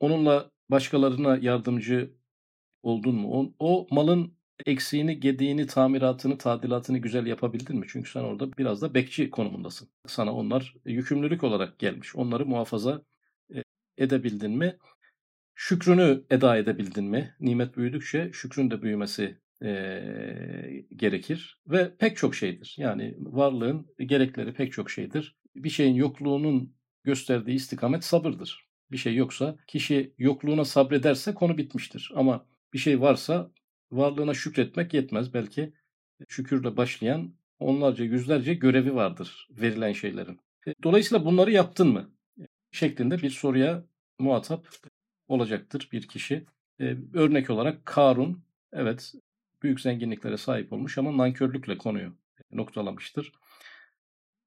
onunla 0.00 0.50
başkalarına 0.70 1.36
yardımcı 1.36 2.14
oldun 2.82 3.14
mu, 3.14 3.28
o, 3.32 3.54
o 3.58 3.86
malın 3.90 4.34
eksiğini, 4.66 5.20
gediğini, 5.20 5.66
tamiratını, 5.66 6.38
tadilatını 6.38 6.98
güzel 6.98 7.26
yapabildin 7.26 7.76
mi? 7.78 7.86
Çünkü 7.88 8.10
sen 8.10 8.20
orada 8.20 8.52
biraz 8.58 8.82
da 8.82 8.94
bekçi 8.94 9.30
konumundasın. 9.30 9.88
Sana 10.06 10.34
onlar 10.34 10.74
yükümlülük 10.84 11.44
olarak 11.44 11.78
gelmiş. 11.78 12.16
Onları 12.16 12.46
muhafaza 12.46 13.02
e, 13.54 13.62
edebildin 13.98 14.50
mi? 14.50 14.76
Şükrünü 15.62 16.24
eda 16.30 16.56
edebildin 16.56 17.04
mi? 17.04 17.34
Nimet 17.40 17.76
büyüdükçe 17.76 18.30
şükrün 18.32 18.70
de 18.70 18.82
büyümesi 18.82 19.38
e, 19.62 19.70
gerekir 20.96 21.60
ve 21.66 21.96
pek 21.96 22.16
çok 22.16 22.34
şeydir. 22.34 22.74
Yani 22.78 23.14
varlığın 23.18 23.86
gerekleri 23.98 24.54
pek 24.54 24.72
çok 24.72 24.90
şeydir. 24.90 25.36
Bir 25.56 25.70
şeyin 25.70 25.94
yokluğunun 25.94 26.74
gösterdiği 27.04 27.54
istikamet 27.54 28.04
sabırdır. 28.04 28.68
Bir 28.92 28.96
şey 28.96 29.14
yoksa 29.14 29.56
kişi 29.66 30.14
yokluğuna 30.18 30.64
sabrederse 30.64 31.34
konu 31.34 31.58
bitmiştir. 31.58 32.12
Ama 32.14 32.46
bir 32.72 32.78
şey 32.78 33.00
varsa 33.00 33.52
varlığına 33.90 34.34
şükretmek 34.34 34.94
yetmez. 34.94 35.34
Belki 35.34 35.72
şükürle 36.28 36.76
başlayan 36.76 37.34
onlarca 37.58 38.04
yüzlerce 38.04 38.54
görevi 38.54 38.94
vardır 38.94 39.48
verilen 39.50 39.92
şeylerin. 39.92 40.40
E, 40.66 40.74
dolayısıyla 40.82 41.24
bunları 41.24 41.50
yaptın 41.50 41.88
mı? 41.88 42.10
Şeklinde 42.70 43.22
bir 43.22 43.30
soruya 43.30 43.84
muhatap 44.18 44.68
olacaktır 45.30 45.88
bir 45.92 46.08
kişi. 46.08 46.46
Ee, 46.80 46.96
örnek 47.14 47.50
olarak 47.50 47.86
Karun 47.86 48.44
evet 48.72 49.12
büyük 49.62 49.80
zenginliklere 49.80 50.36
sahip 50.36 50.72
olmuş 50.72 50.98
ama 50.98 51.16
nankörlükle 51.16 51.78
konuyu 51.78 52.16
noktalamıştır. 52.52 53.32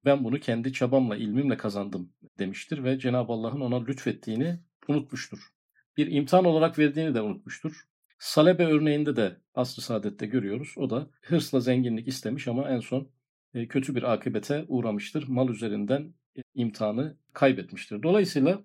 Ben 0.06 0.24
bunu 0.24 0.40
kendi 0.40 0.74
çabamla, 0.74 1.16
ilmimle 1.16 1.58
kazandım 1.58 2.13
demiştir 2.40 2.84
ve 2.84 3.00
Cenab-ı 3.00 3.34
Allah'ın 3.34 3.62
ona 3.62 3.84
lütfettiğini 3.84 4.60
unutmuştur. 4.88 5.54
Bir 5.98 6.12
imtihan 6.12 6.46
olarak 6.46 6.80
verdiğini 6.80 7.16
de 7.16 7.22
unutmuştur. 7.22 7.88
Salebe 8.20 8.66
örneğinde 8.66 9.16
de 9.16 9.38
asr-ı 9.56 9.82
saadette 9.82 10.25
görüyoruz. 10.25 10.74
O 10.78 10.90
da 10.90 11.10
hırsla 11.22 11.60
zenginlik 11.60 12.08
istemiş 12.08 12.48
ama 12.48 12.70
en 12.70 12.80
son 12.80 13.10
e, 13.54 13.68
kötü 13.68 13.96
bir 13.96 14.13
akıbete 14.13 14.66
uğramıştır. 14.68 15.28
Mal 15.28 15.50
üzerinden 15.50 16.13
imtihanı 16.56 17.18
kaybetmiştir. 17.34 18.04
Dolayısıyla 18.04 18.63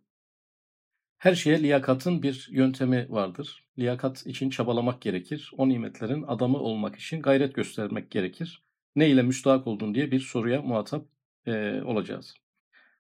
her 1.19 1.35
şeye 1.35 1.63
liyakatın 1.63 2.23
bir 2.23 2.49
yöntemi 2.51 3.07
vardır. 3.11 3.65
Liyakat 3.79 4.27
için 4.27 4.51
çabalamak 4.51 5.01
gerekir. 5.01 5.53
O 5.57 5.69
nimetlerin 5.69 6.23
adamı 6.23 6.59
olmak 6.59 6.97
için 6.97 7.23
gayret 7.23 7.55
göstermek 7.55 8.11
gerekir. 8.11 8.63
Ne 8.97 9.09
ile 9.09 9.23
müstahak 9.23 9.67
oldun 9.67 9.95
diye 9.95 10.11
bir 10.11 10.21
soruya 10.21 10.63
muhatap 10.63 11.07
e, 11.47 11.83
olacağız. 11.83 12.35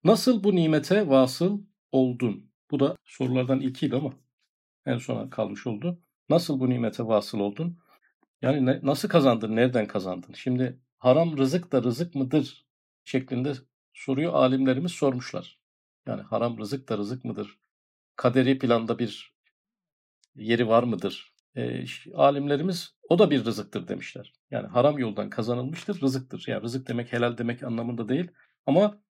Nasıl 0.04 0.44
bu 0.44 0.56
nimete 0.56 1.08
vasıl 1.08 1.62
oldun? 1.92 2.50
Bu 2.70 2.80
da 2.80 2.96
sorulardan 3.04 3.60
ilkiydi 3.60 3.96
ama 3.96 4.12
en 4.86 4.98
sona 4.98 5.30
kalmış 5.30 5.66
oldu. 5.66 5.98
Nasıl 6.28 6.60
bu 6.60 6.70
nimete 6.70 7.06
vasıl 7.06 7.40
oldun? 7.40 7.78
Yani 8.42 8.66
ne, 8.66 8.80
nasıl 8.82 9.08
kazandın, 9.08 9.56
nereden 9.56 9.86
kazandın? 9.86 10.32
Şimdi 10.32 10.78
haram 10.98 11.38
rızık 11.38 11.72
da 11.72 11.82
rızık 11.82 12.14
mıdır 12.14 12.66
şeklinde 13.04 13.52
soruyu 13.92 14.32
alimlerimiz 14.32 14.92
sormuşlar. 14.92 15.58
Yani 16.06 16.22
haram 16.22 16.58
rızık 16.58 16.88
da 16.88 16.98
rızık 16.98 17.24
mıdır? 17.24 17.58
Kaderi 18.18 18.58
planda 18.58 18.98
bir 18.98 19.34
yeri 20.34 20.68
var 20.68 20.82
mıdır? 20.82 21.34
E, 21.56 21.84
alimlerimiz 22.14 22.94
o 23.08 23.18
da 23.18 23.30
bir 23.30 23.44
rızıktır 23.44 23.88
demişler. 23.88 24.32
Yani 24.50 24.66
haram 24.66 24.98
yoldan 24.98 25.30
kazanılmıştır, 25.30 26.00
rızıktır. 26.00 26.44
Yani 26.46 26.62
rızık 26.62 26.88
demek 26.88 27.12
helal 27.12 27.38
demek 27.38 27.62
anlamında 27.62 28.08
değil. 28.08 28.30
Ama 28.66 29.02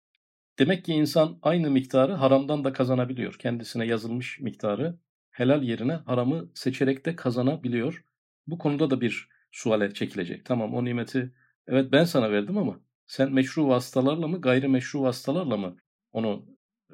demek 0.60 0.86
ki 0.86 0.94
insan 0.94 1.40
aynı 1.42 1.72
miktarı 1.72 2.14
haramdan 2.14 2.64
da 2.64 2.74
kazanabiliyor. 2.74 3.34
Kendisine 3.34 3.86
yazılmış 3.86 4.40
miktarı 4.40 5.00
helal 5.32 5.64
yerine 5.64 5.94
haramı 5.94 6.52
seçerek 6.54 7.06
de 7.06 7.16
kazanabiliyor. 7.16 8.06
Bu 8.48 8.58
konuda 8.58 8.90
da 8.90 9.02
bir 9.02 9.30
suale 9.52 9.94
çekilecek. 9.94 10.46
Tamam 10.46 10.74
o 10.74 10.86
nimeti 10.86 11.34
evet 11.68 11.92
ben 11.92 12.04
sana 12.04 12.32
verdim 12.32 12.58
ama 12.58 12.80
sen 13.06 13.34
meşru 13.34 13.68
vasıtalarla 13.68 14.28
mı 14.28 14.42
gayrimeşru 14.42 15.02
vasıtalarla 15.02 15.58
mı 15.58 15.78
onu 16.12 16.46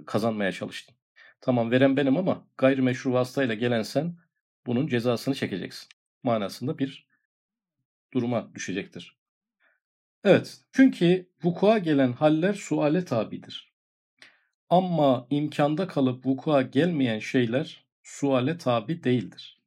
kazanmaya 0.06 0.52
çalıştın? 0.52 0.96
Tamam 1.44 1.72
veren 1.72 1.98
benim 1.98 2.18
ama 2.18 2.48
gayrimeşru 2.58 3.14
vasıtayla 3.14 3.56
gelen 3.56 3.82
sen 3.82 4.16
bunun 4.66 4.88
cezasını 4.88 5.36
çekeceksin. 5.36 5.90
Manasında 6.24 6.80
bir 6.80 7.08
duruma 8.14 8.56
düşecektir. 8.56 9.18
Evet, 10.24 10.58
çünkü 10.72 11.30
vukua 11.44 11.78
gelen 11.78 12.12
haller 12.14 12.54
suale 12.54 13.06
tabidir. 13.06 13.74
Ama 14.70 15.28
imkanda 15.30 15.88
kalıp 15.88 16.26
vukua 16.26 16.62
gelmeyen 16.62 17.20
şeyler 17.20 17.86
suale 18.04 18.58
tabi 18.58 19.04
değildir. 19.04 19.62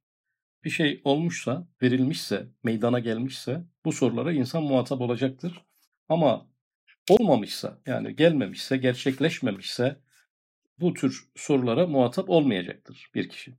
Bir 0.64 0.70
şey 0.70 1.00
olmuşsa, 1.04 1.68
verilmişse, 1.82 2.46
meydana 2.64 2.98
gelmişse 2.98 3.64
bu 3.84 3.92
sorulara 3.92 4.32
insan 4.32 4.62
muhatap 4.62 5.00
olacaktır. 5.00 5.64
Ama 6.08 6.46
olmamışsa, 7.08 7.78
yani 7.86 8.16
gelmemişse, 8.16 8.76
gerçekleşmemişse, 8.76 10.05
bu 10.80 10.94
tür 10.94 11.28
sorulara 11.36 11.86
muhatap 11.86 12.30
olmayacaktır 12.30 13.10
bir 13.14 13.28
kişi. 13.28 13.54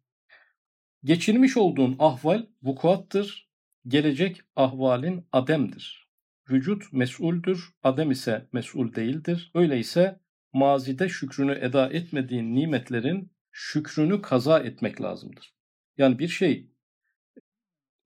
Geçirmiş 1.04 1.58
olduğun 1.58 1.96
ahval 2.00 2.46
vukuattır, 2.64 3.50
gelecek 3.88 4.42
ahvalin 4.56 5.26
ademdir. 5.32 6.08
Vücut 6.50 6.94
mesuldür, 6.94 7.74
adem 7.84 8.12
ise 8.12 8.48
mesul 8.54 8.96
değildir. 8.96 9.52
Öyleyse 9.54 10.20
mazide 10.54 11.10
şükrünü 11.10 11.52
eda 11.62 11.90
etmediğin 11.90 12.56
nimetlerin 12.56 13.32
şükrünü 13.52 14.22
kaza 14.22 14.60
etmek 14.60 15.02
lazımdır. 15.02 15.54
Yani 15.98 16.20
bir 16.20 16.28
şey 16.28 16.72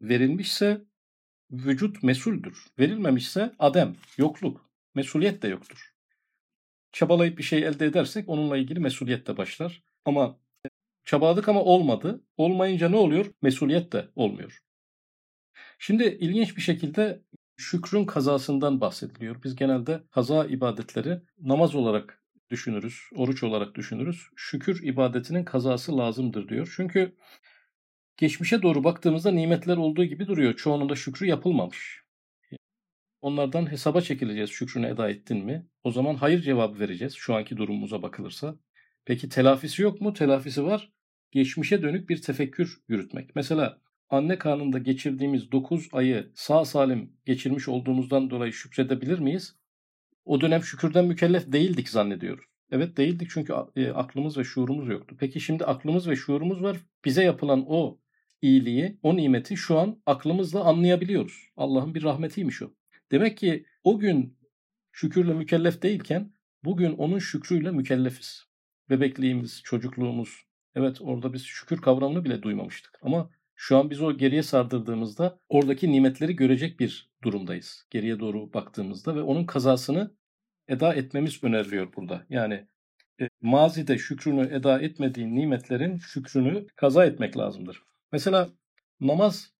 verilmişse 0.02 0.82
vücut 1.52 2.04
mesuldür. 2.04 2.66
Verilmemişse 2.80 3.56
adem, 3.60 3.96
yokluk, 4.18 4.70
mesuliyet 4.96 5.42
de 5.42 5.48
yoktur 5.48 5.91
çabalayıp 6.92 7.38
bir 7.38 7.44
şey 7.44 7.60
elde 7.64 7.86
edersek 7.86 8.30
onunla 8.30 8.58
ilgili 8.58 8.80
mesuliyet 8.80 9.28
de 9.28 9.38
başlar. 9.38 9.84
Ama 10.06 10.40
çabaladık 11.06 11.50
ama 11.50 11.64
olmadı. 11.64 12.24
Olmayınca 12.38 12.90
ne 12.90 12.96
oluyor? 12.96 13.26
Mesuliyet 13.42 13.92
de 13.92 14.10
olmuyor. 14.16 14.60
Şimdi 15.80 16.04
ilginç 16.04 16.58
bir 16.58 16.62
şekilde 16.62 17.22
şükrün 17.58 18.06
kazasından 18.06 18.82
bahsediliyor. 18.82 19.44
Biz 19.44 19.56
genelde 19.56 20.04
kaza 20.12 20.46
ibadetleri 20.46 21.22
namaz 21.40 21.76
olarak 21.76 22.24
düşünürüz, 22.50 23.02
oruç 23.16 23.44
olarak 23.44 23.76
düşünürüz. 23.76 24.28
Şükür 24.36 24.84
ibadetinin 24.84 25.44
kazası 25.44 25.98
lazımdır 25.98 26.50
diyor. 26.50 26.74
Çünkü 26.76 27.16
geçmişe 28.18 28.62
doğru 28.62 28.84
baktığımızda 28.84 29.32
nimetler 29.32 29.78
olduğu 29.78 30.06
gibi 30.06 30.28
duruyor. 30.28 30.54
Çoğunun 30.54 30.90
da 30.90 30.96
şükrü 30.96 31.26
yapılmamış. 31.28 32.01
Onlardan 33.22 33.72
hesaba 33.72 34.02
çekileceğiz 34.02 34.50
şükrünü 34.50 34.88
eda 34.88 35.10
ettin 35.10 35.46
mi? 35.46 35.68
O 35.84 35.92
zaman 35.92 36.16
hayır 36.16 36.42
cevabı 36.42 36.80
vereceğiz 36.80 37.14
şu 37.14 37.36
anki 37.36 37.58
durumumuza 37.58 38.02
bakılırsa. 38.02 38.56
Peki 39.06 39.30
telafisi 39.30 39.82
yok 39.82 40.02
mu? 40.02 40.14
Telafisi 40.14 40.64
var. 40.64 40.92
geçmişe 41.32 41.82
dönük 41.82 42.10
bir 42.10 42.22
tefekkür 42.22 42.82
yürütmek. 42.88 43.36
Mesela 43.36 43.82
anne 44.10 44.38
karnında 44.38 44.78
geçirdiğimiz 44.78 45.52
9 45.52 45.90
ayı 45.92 46.32
sağ 46.36 46.66
salim 46.66 47.14
geçirmiş 47.26 47.68
olduğumuzdan 47.68 48.30
dolayı 48.30 48.54
şükredebilir 48.54 49.20
miyiz? 49.20 49.56
O 50.26 50.42
dönem 50.42 50.64
şükürden 50.64 51.06
mükellef 51.06 51.52
değildik 51.52 51.90
zannediyoruz. 51.90 52.46
Evet 52.72 52.98
değildik 52.98 53.30
çünkü 53.32 53.54
e, 53.76 53.90
aklımız 53.90 54.38
ve 54.38 54.44
şuurumuz 54.44 54.90
yoktu. 54.90 55.16
Peki 55.20 55.40
şimdi 55.40 55.66
aklımız 55.66 56.08
ve 56.08 56.16
şuurumuz 56.16 56.64
var. 56.64 56.78
Bize 57.06 57.24
yapılan 57.24 57.66
o 57.68 58.00
iyiliği, 58.42 59.00
o 59.04 59.18
nimeti 59.18 59.58
şu 59.58 59.80
an 59.80 60.02
aklımızla 60.06 60.64
anlayabiliyoruz. 60.64 61.50
Allah'ın 61.58 61.96
bir 61.96 62.04
rahmetiymiş 62.04 62.62
o. 62.62 62.74
Demek 63.12 63.38
ki 63.38 63.66
o 63.84 64.00
gün 64.00 64.38
şükürle 64.92 65.34
mükellef 65.34 65.82
değilken 65.82 66.34
bugün 66.64 66.92
onun 66.92 67.20
şükrüyle 67.20 67.72
mükellefiz. 67.72 68.46
Bebekliğimiz, 68.90 69.62
çocukluğumuz. 69.64 70.46
Evet 70.76 71.02
orada 71.02 71.34
biz 71.34 71.44
şükür 71.44 71.82
kavramını 71.82 72.26
bile 72.26 72.42
duymamıştık. 72.42 73.00
Ama 73.02 73.30
şu 73.56 73.78
an 73.78 73.90
biz 73.90 74.02
o 74.02 74.18
geriye 74.18 74.44
sardırdığımızda 74.44 75.40
oradaki 75.50 75.92
nimetleri 75.92 76.36
görecek 76.36 76.80
bir 76.80 77.12
durumdayız. 77.24 77.88
Geriye 77.90 78.20
doğru 78.20 78.54
baktığımızda 78.54 79.16
ve 79.16 79.22
onun 79.22 79.46
kazasını 79.46 80.16
eda 80.68 80.94
etmemiz 80.94 81.44
öneriliyor 81.44 81.94
burada. 81.96 82.26
Yani 82.30 82.68
e, 83.22 83.30
mazide 83.42 83.98
şükrünü 83.98 84.56
eda 84.56 84.82
etmediğin 84.82 85.36
nimetlerin 85.36 85.98
şükrünü 85.98 86.68
kaza 86.76 87.06
etmek 87.06 87.38
lazımdır. 87.38 87.84
Mesela 88.12 88.50
namaz 89.00 89.54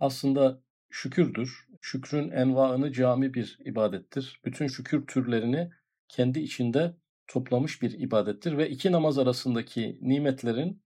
aslında 0.00 0.62
şükürdür. 0.96 1.66
Şükrün 1.80 2.30
envaını 2.30 2.92
cami 2.92 3.34
bir 3.34 3.58
ibadettir. 3.64 4.40
Bütün 4.44 4.66
şükür 4.66 5.06
türlerini 5.06 5.70
kendi 6.08 6.40
içinde 6.40 6.96
toplamış 7.26 7.82
bir 7.82 7.98
ibadettir 7.98 8.58
ve 8.58 8.70
iki 8.70 8.92
namaz 8.92 9.18
arasındaki 9.18 9.98
nimetlerin 10.00 10.82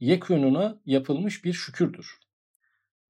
yekünuna 0.00 0.80
yapılmış 0.86 1.44
bir 1.44 1.52
şükürdür 1.52 2.18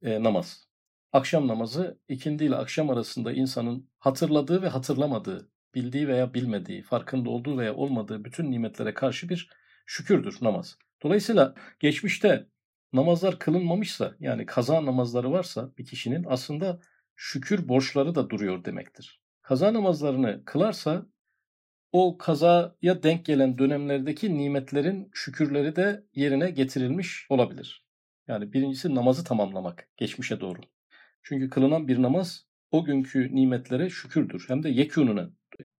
e, 0.02 0.22
namaz. 0.22 0.68
Akşam 1.12 1.48
namazı 1.48 1.98
ikindi 2.08 2.44
ile 2.44 2.56
akşam 2.56 2.90
arasında 2.90 3.32
insanın 3.32 3.90
hatırladığı 3.98 4.62
ve 4.62 4.68
hatırlamadığı, 4.68 5.50
bildiği 5.74 6.08
veya 6.08 6.34
bilmediği, 6.34 6.82
farkında 6.82 7.30
olduğu 7.30 7.58
veya 7.58 7.74
olmadığı 7.74 8.24
bütün 8.24 8.50
nimetlere 8.50 8.94
karşı 8.94 9.28
bir 9.28 9.50
şükürdür 9.86 10.38
namaz. 10.40 10.78
Dolayısıyla 11.02 11.54
geçmişte 11.80 12.46
namazlar 12.92 13.38
kılınmamışsa 13.38 14.14
yani 14.20 14.46
kaza 14.46 14.86
namazları 14.86 15.32
varsa 15.32 15.72
bir 15.78 15.84
kişinin 15.84 16.24
aslında 16.28 16.80
şükür 17.16 17.68
borçları 17.68 18.14
da 18.14 18.30
duruyor 18.30 18.64
demektir. 18.64 19.20
Kaza 19.42 19.74
namazlarını 19.74 20.42
kılarsa 20.44 21.06
o 21.92 22.18
kazaya 22.18 23.02
denk 23.02 23.24
gelen 23.24 23.58
dönemlerdeki 23.58 24.38
nimetlerin 24.38 25.10
şükürleri 25.12 25.76
de 25.76 26.04
yerine 26.14 26.50
getirilmiş 26.50 27.26
olabilir. 27.28 27.86
Yani 28.28 28.52
birincisi 28.52 28.94
namazı 28.94 29.24
tamamlamak 29.24 29.88
geçmişe 29.96 30.40
doğru. 30.40 30.60
Çünkü 31.22 31.50
kılınan 31.50 31.88
bir 31.88 32.02
namaz 32.02 32.46
o 32.70 32.84
günkü 32.84 33.34
nimetlere 33.34 33.90
şükürdür. 33.90 34.44
Hem 34.48 34.62
de 34.62 34.68
yekûnuna, 34.68 35.30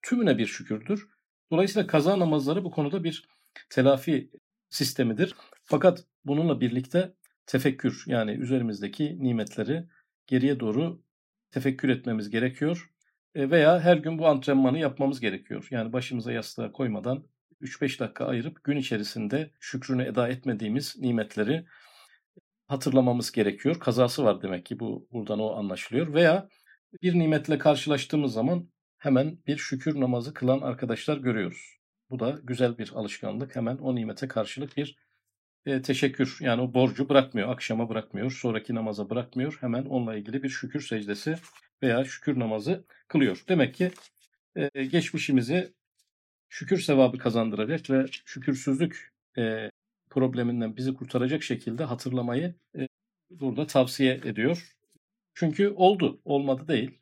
tümüne 0.02 0.38
bir 0.38 0.47
şükürdür. 0.47 1.09
Dolayısıyla 1.50 1.87
kaza 1.87 2.19
namazları 2.19 2.64
bu 2.64 2.71
konuda 2.71 3.04
bir 3.04 3.28
telafi 3.71 4.31
sistemidir. 4.69 5.35
Fakat 5.62 6.04
bununla 6.25 6.61
birlikte 6.61 7.14
tefekkür 7.47 8.05
yani 8.07 8.31
üzerimizdeki 8.33 9.23
nimetleri 9.23 9.85
geriye 10.26 10.61
doğru 10.61 11.02
tefekkür 11.50 11.88
etmemiz 11.88 12.31
gerekiyor. 12.31 12.91
E, 13.35 13.50
veya 13.50 13.81
her 13.81 13.97
gün 13.97 14.19
bu 14.19 14.26
antrenmanı 14.26 14.79
yapmamız 14.79 15.21
gerekiyor. 15.21 15.69
Yani 15.71 15.93
başımıza 15.93 16.33
yastığa 16.33 16.73
koymadan 16.73 17.25
3-5 17.61 18.00
dakika 18.00 18.26
ayırıp 18.26 18.64
gün 18.64 18.76
içerisinde 18.76 19.50
şükrünü 19.61 20.02
eda 20.02 20.29
etmediğimiz 20.29 20.97
nimetleri 20.99 21.67
hatırlamamız 22.67 23.33
gerekiyor. 23.33 23.79
Kazası 23.81 24.25
var 24.25 24.43
demek 24.43 24.67
ki 24.67 24.81
bu 24.81 25.09
buradan 25.12 25.41
o 25.41 25.56
anlaşılıyor. 25.56 26.15
Veya 26.15 26.49
bir 27.02 27.19
nimetle 27.19 27.58
karşılaştığımız 27.58 28.32
zaman 28.32 28.69
hemen 28.99 29.39
bir 29.47 29.56
şükür 29.56 30.00
namazı 30.00 30.35
kılan 30.35 30.61
arkadaşlar 30.61 31.17
görüyoruz. 31.17 31.78
Bu 32.11 32.19
da 32.19 32.39
güzel 32.43 32.78
bir 32.78 32.93
alışkanlık. 32.95 33.56
Hemen 33.56 33.76
o 33.76 33.95
nimete 33.95 34.28
karşılık 34.28 34.76
bir 34.76 34.97
e, 35.66 35.82
teşekkür 35.82 36.36
yani 36.40 36.62
o 36.62 36.75
borcu 36.75 37.08
bırakmıyor, 37.08 37.48
akşama 37.48 37.88
bırakmıyor, 37.88 38.30
sonraki 38.32 38.75
namaza 38.75 39.10
bırakmıyor. 39.10 39.58
Hemen 39.60 39.84
onunla 39.84 40.16
ilgili 40.16 40.42
bir 40.42 40.48
şükür 40.48 40.80
secdesi 40.80 41.36
veya 41.82 42.04
şükür 42.04 42.38
namazı 42.38 42.84
kılıyor. 43.08 43.44
Demek 43.48 43.75
ki 43.75 43.90
e, 44.56 44.84
geçmişimizi 44.84 45.72
şükür 46.48 46.80
sevabı 46.80 47.18
kazandıracak 47.18 47.90
ve 47.90 48.06
şükürsüzlük 48.25 49.12
e, 49.38 49.70
probleminden 50.10 50.76
bizi 50.76 50.94
kurtaracak 50.94 51.42
şekilde 51.42 51.84
hatırlamayı 51.84 52.54
e, 52.78 52.88
burada 53.30 53.66
tavsiye 53.66 54.14
ediyor. 54.14 54.76
Çünkü 55.34 55.68
oldu, 55.68 56.20
olmadı 56.25 56.68
değil. 56.68 56.98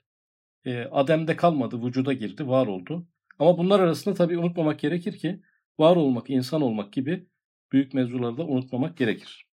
E, 0.65 0.85
Adem'de 0.85 1.37
kalmadı, 1.37 1.83
vücuda 1.87 2.13
girdi, 2.13 2.49
var 2.49 2.67
oldu. 2.67 3.07
Ama 3.39 3.59
bunlar 3.59 3.81
arasında 3.81 4.15
tabii 4.15 4.39
unutmamak 4.39 4.81
gerekir 4.81 5.19
ki 5.19 5.43
var 5.79 5.97
olmak, 5.97 6.31
insan 6.31 6.63
olmak 6.63 6.93
gibi 6.93 7.27
büyük 7.73 7.95
mevzuları 7.95 8.37
da 8.37 8.47
unutmamak 8.47 8.97
gerekir. 8.97 9.47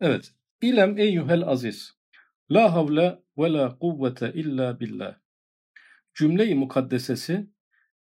Evet. 0.00 0.32
İlem 0.62 0.98
eyyuhel 0.98 1.42
aziz. 1.42 1.96
La 2.50 2.72
havle 2.72 3.18
ve 3.38 3.52
la 3.52 3.78
kuvvete 3.78 4.32
illa 4.32 4.80
billah. 4.80 5.14
Cümle-i 6.14 6.54
mukaddesesi 6.54 7.46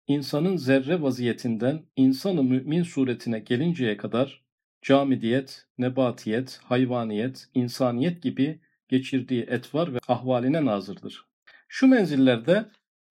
insanın 0.07 0.57
zerre 0.57 1.03
vaziyetinden 1.03 1.87
insanı 1.97 2.43
mümin 2.43 2.83
suretine 2.83 3.39
gelinceye 3.39 3.97
kadar 3.97 4.45
camidiyet, 4.83 5.67
nebatiyet, 5.79 6.61
hayvaniyet, 6.65 7.49
insaniyet 7.55 8.23
gibi 8.23 8.61
geçirdiği 8.89 9.43
etvar 9.43 9.95
ve 9.95 9.99
ahvaline 10.09 10.65
nazırdır. 10.65 11.27
Şu 11.69 11.87
menzillerde 11.87 12.67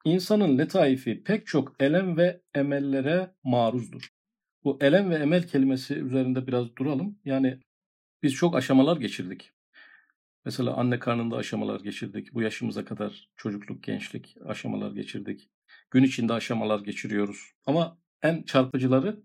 insanın 0.05 0.57
letaifi 0.57 1.23
pek 1.23 1.47
çok 1.47 1.75
elem 1.79 2.17
ve 2.17 2.41
emellere 2.55 3.31
maruzdur. 3.43 4.13
Bu 4.63 4.77
elem 4.81 5.09
ve 5.09 5.15
emel 5.15 5.47
kelimesi 5.47 5.93
üzerinde 5.93 6.47
biraz 6.47 6.75
duralım. 6.75 7.19
Yani 7.25 7.59
biz 8.23 8.33
çok 8.33 8.55
aşamalar 8.55 8.97
geçirdik. 8.97 9.51
Mesela 10.45 10.73
anne 10.73 10.99
karnında 10.99 11.35
aşamalar 11.35 11.79
geçirdik. 11.79 12.33
Bu 12.33 12.41
yaşımıza 12.41 12.85
kadar 12.85 13.29
çocukluk, 13.35 13.83
gençlik 13.83 14.35
aşamalar 14.45 14.91
geçirdik. 14.91 15.49
Gün 15.91 16.03
içinde 16.03 16.33
aşamalar 16.33 16.79
geçiriyoruz. 16.79 17.51
Ama 17.65 17.97
en 18.21 18.43
çarpıcıları 18.43 19.23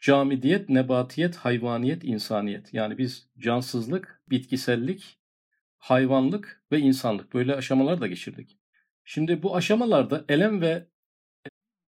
camidiyet, 0.00 0.68
nebatiyet, 0.68 1.36
hayvaniyet, 1.36 2.04
insaniyet. 2.04 2.74
Yani 2.74 2.98
biz 2.98 3.28
cansızlık, 3.38 4.22
bitkisellik, 4.30 5.18
hayvanlık 5.78 6.64
ve 6.72 6.78
insanlık 6.78 7.34
böyle 7.34 7.54
aşamalar 7.54 8.00
da 8.00 8.06
geçirdik. 8.06 8.58
Şimdi 9.04 9.42
bu 9.42 9.56
aşamalarda 9.56 10.24
elem 10.28 10.60
ve 10.60 10.86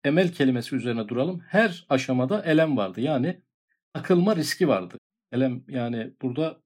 emel 0.04 0.32
kelimesi 0.32 0.76
üzerine 0.76 1.08
duralım. 1.08 1.40
Her 1.48 1.86
aşamada 1.90 2.44
elem 2.44 2.78
vardı. 2.78 3.02
Yani 3.02 3.42
akılma 3.94 4.36
riski 4.36 4.68
vardı. 4.68 4.98
Elem 5.32 5.64
yani 5.68 6.14
burada 6.22 6.62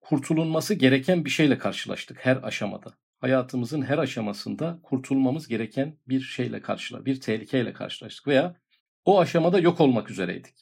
kurtulunması 0.00 0.74
gereken 0.74 1.24
bir 1.24 1.30
şeyle 1.30 1.58
karşılaştık 1.58 2.18
her 2.26 2.36
aşamada. 2.36 2.94
Hayatımızın 3.20 3.82
her 3.82 3.98
aşamasında 3.98 4.80
kurtulmamız 4.82 5.48
gereken 5.48 5.96
bir 6.08 6.20
şeyle 6.20 6.62
karşıla, 6.62 7.04
bir 7.06 7.20
tehlikeyle 7.20 7.72
karşılaştık 7.72 8.26
veya 8.26 8.56
o 9.04 9.20
aşamada 9.20 9.58
yok 9.58 9.80
olmak 9.80 10.10
üzereydik. 10.10 10.54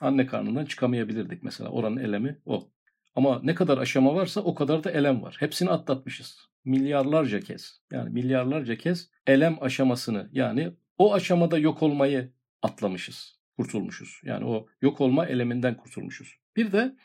Anne 0.00 0.26
karnından 0.26 0.64
çıkamayabilirdik 0.64 1.42
mesela. 1.42 1.70
Oranın 1.70 1.96
elemi 1.96 2.38
o. 2.44 2.68
Ama 3.14 3.40
ne 3.42 3.54
kadar 3.54 3.78
aşama 3.78 4.14
varsa 4.14 4.40
o 4.40 4.54
kadar 4.54 4.84
da 4.84 4.90
elem 4.90 5.22
var. 5.22 5.36
Hepsini 5.40 5.70
atlatmışız. 5.70 6.48
Milyarlarca 6.64 7.40
kez. 7.40 7.80
Yani 7.92 8.10
milyarlarca 8.10 8.76
kez 8.76 9.10
elem 9.26 9.56
aşamasını 9.60 10.28
yani 10.32 10.72
o 10.98 11.14
aşamada 11.14 11.58
yok 11.58 11.82
olmayı 11.82 12.32
atlamışız. 12.62 13.38
Kurtulmuşuz. 13.56 14.20
Yani 14.24 14.44
o 14.44 14.66
yok 14.82 15.00
olma 15.00 15.26
eleminden 15.26 15.76
kurtulmuşuz. 15.76 16.36
Bir 16.56 16.72
de 16.72 16.96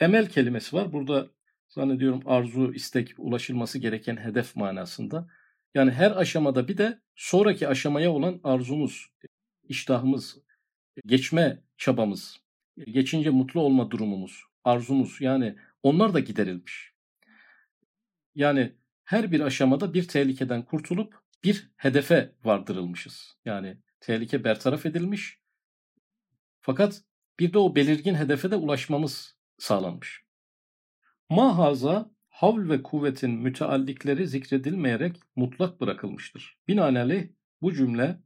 Emel 0.00 0.28
kelimesi 0.28 0.76
var. 0.76 0.92
Burada 0.92 1.30
zannediyorum 1.68 2.22
arzu, 2.26 2.72
istek, 2.74 3.14
ulaşılması 3.18 3.78
gereken 3.78 4.16
hedef 4.16 4.56
manasında. 4.56 5.28
Yani 5.74 5.90
her 5.90 6.10
aşamada 6.10 6.68
bir 6.68 6.78
de 6.78 7.00
sonraki 7.14 7.68
aşamaya 7.68 8.12
olan 8.12 8.40
arzumuz, 8.44 9.10
iştahımız, 9.68 10.38
geçme 11.06 11.62
çabamız, 11.76 12.40
geçince 12.86 13.30
mutlu 13.30 13.60
olma 13.60 13.90
durumumuz, 13.90 14.42
arzumuz 14.64 15.20
yani 15.20 15.56
onlar 15.82 16.14
da 16.14 16.20
giderilmiş. 16.20 16.94
Yani 18.34 18.72
her 19.04 19.32
bir 19.32 19.40
aşamada 19.40 19.94
bir 19.94 20.08
tehlikeden 20.08 20.64
kurtulup 20.64 21.23
bir 21.44 21.70
hedefe 21.76 22.32
vardırılmışız. 22.44 23.36
Yani 23.44 23.76
tehlike 24.00 24.44
bertaraf 24.44 24.86
edilmiş. 24.86 25.38
Fakat 26.60 27.02
bir 27.38 27.52
de 27.52 27.58
o 27.58 27.74
belirgin 27.74 28.14
hedefe 28.14 28.50
de 28.50 28.56
ulaşmamız 28.56 29.36
sağlanmış. 29.58 30.24
Mahaza 31.28 32.10
havl 32.28 32.68
ve 32.68 32.82
kuvvetin 32.82 33.30
müteallikleri 33.30 34.28
zikredilmeyerek 34.28 35.16
mutlak 35.36 35.80
bırakılmıştır. 35.80 36.58
Binaenaleyh 36.68 37.28
bu 37.62 37.74
cümle 37.74 38.18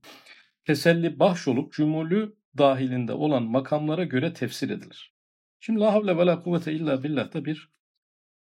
teselli 0.64 1.18
bahş 1.18 1.48
olup 1.48 1.72
cümülü 1.72 2.36
dahilinde 2.58 3.12
olan 3.12 3.42
makamlara 3.42 4.04
göre 4.04 4.32
tefsir 4.32 4.70
edilir. 4.70 5.14
Şimdi 5.60 5.80
la 5.80 5.92
havle 5.92 6.16
ve 6.16 6.26
la 6.26 6.42
kuvvete 6.42 6.72
illa 6.72 7.02
billah 7.02 7.34
da 7.34 7.44
bir 7.44 7.72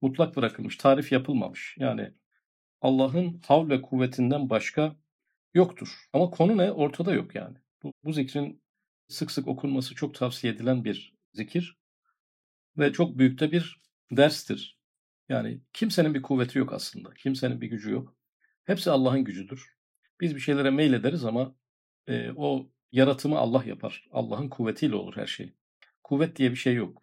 mutlak 0.01 0.37
bırakılmış, 0.37 0.77
tarif 0.77 1.13
yapılmamış. 1.13 1.77
Yani 1.79 2.15
Allah'ın 2.85 3.41
havl 3.47 3.71
ve 3.71 3.83
kuvvetinden 3.83 4.51
başka 4.51 4.97
yoktur. 5.55 6.09
Ama 6.13 6.31
konu 6.31 6.57
ne? 6.57 6.73
Ortada 6.73 7.13
yok 7.13 7.35
yani. 7.35 7.57
Bu, 7.83 7.93
bu 8.05 8.13
zikrin 8.13 8.63
sık 9.09 9.31
sık 9.31 9.49
okunması 9.49 9.95
çok 9.95 10.15
tavsiye 10.15 10.53
edilen 10.53 10.85
bir 10.85 11.15
zikir 11.33 11.79
ve 12.79 12.93
çok 12.93 13.19
büyük 13.19 13.41
de 13.41 13.53
bir 13.53 13.81
derstir. 14.11 14.79
Yani 15.29 15.61
kimsenin 15.73 16.15
bir 16.15 16.23
kuvveti 16.23 16.59
yok 16.59 16.73
aslında. 16.73 17.15
Kimsenin 17.15 17.61
bir 17.61 17.67
gücü 17.67 17.93
yok. 17.93 18.17
Hepsi 18.65 18.91
Allah'ın 18.91 19.25
gücüdür. 19.25 19.75
Biz 20.21 20.35
bir 20.35 20.41
şeylere 20.41 20.71
meylederiz 20.71 21.25
ama 21.25 21.55
e, 22.07 22.31
o 22.37 22.71
yaratımı 22.93 23.39
Allah 23.39 23.65
yapar. 23.65 24.09
Allah'ın 24.13 24.49
kuvvetiyle 24.49 24.95
olur 24.95 25.17
her 25.17 25.27
şey. 25.27 25.53
Kuvvet 26.03 26.37
diye 26.37 26.51
bir 26.51 26.57
şey 26.57 26.75
yok. 26.75 27.03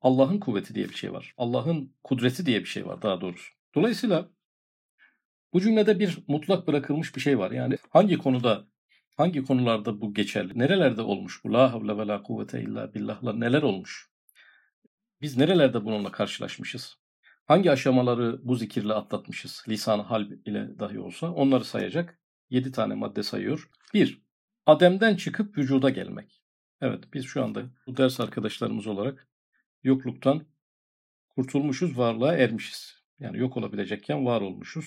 Allah'ın 0.00 0.40
kuvveti 0.40 0.74
diye 0.74 0.88
bir 0.88 0.94
şey 0.94 1.12
var. 1.12 1.34
Allah'ın 1.36 1.94
kudreti 2.04 2.46
diye 2.46 2.60
bir 2.60 2.66
şey 2.66 2.86
var 2.86 3.02
daha 3.02 3.20
doğrusu. 3.20 3.52
Dolayısıyla 3.74 4.28
bu 5.52 5.60
cümlede 5.60 5.98
bir 5.98 6.18
mutlak 6.28 6.66
bırakılmış 6.66 7.16
bir 7.16 7.20
şey 7.20 7.38
var. 7.38 7.50
Yani 7.50 7.76
hangi 7.90 8.18
konuda, 8.18 8.66
hangi 9.16 9.44
konularda 9.44 10.00
bu 10.00 10.14
geçerli? 10.14 10.58
Nerelerde 10.58 11.02
olmuş 11.02 11.44
bu? 11.44 11.52
La 11.52 11.72
havle 11.72 11.98
ve 11.98 12.06
la 12.06 12.22
kuvvete 12.22 12.62
illa 12.62 12.94
billahla 12.94 13.32
neler 13.32 13.62
olmuş? 13.62 14.10
Biz 15.20 15.36
nerelerde 15.36 15.84
bununla 15.84 16.12
karşılaşmışız? 16.12 16.96
Hangi 17.46 17.70
aşamaları 17.70 18.40
bu 18.42 18.56
zikirle 18.56 18.92
atlatmışız? 18.92 19.64
lisan 19.68 19.98
hal 19.98 20.30
ile 20.46 20.78
dahi 20.78 20.98
olsa 20.98 21.30
onları 21.30 21.64
sayacak. 21.64 22.18
Yedi 22.50 22.72
tane 22.72 22.94
madde 22.94 23.22
sayıyor. 23.22 23.70
Bir, 23.94 24.22
Adem'den 24.66 25.16
çıkıp 25.16 25.58
vücuda 25.58 25.90
gelmek. 25.90 26.42
Evet 26.80 27.04
biz 27.14 27.24
şu 27.24 27.44
anda 27.44 27.62
bu 27.86 27.96
ders 27.96 28.20
arkadaşlarımız 28.20 28.86
olarak 28.86 29.28
yokluktan 29.82 30.46
kurtulmuşuz, 31.28 31.98
varlığa 31.98 32.36
ermişiz. 32.36 33.02
Yani 33.18 33.38
yok 33.38 33.56
olabilecekken 33.56 34.26
var 34.26 34.40
olmuşuz. 34.40 34.86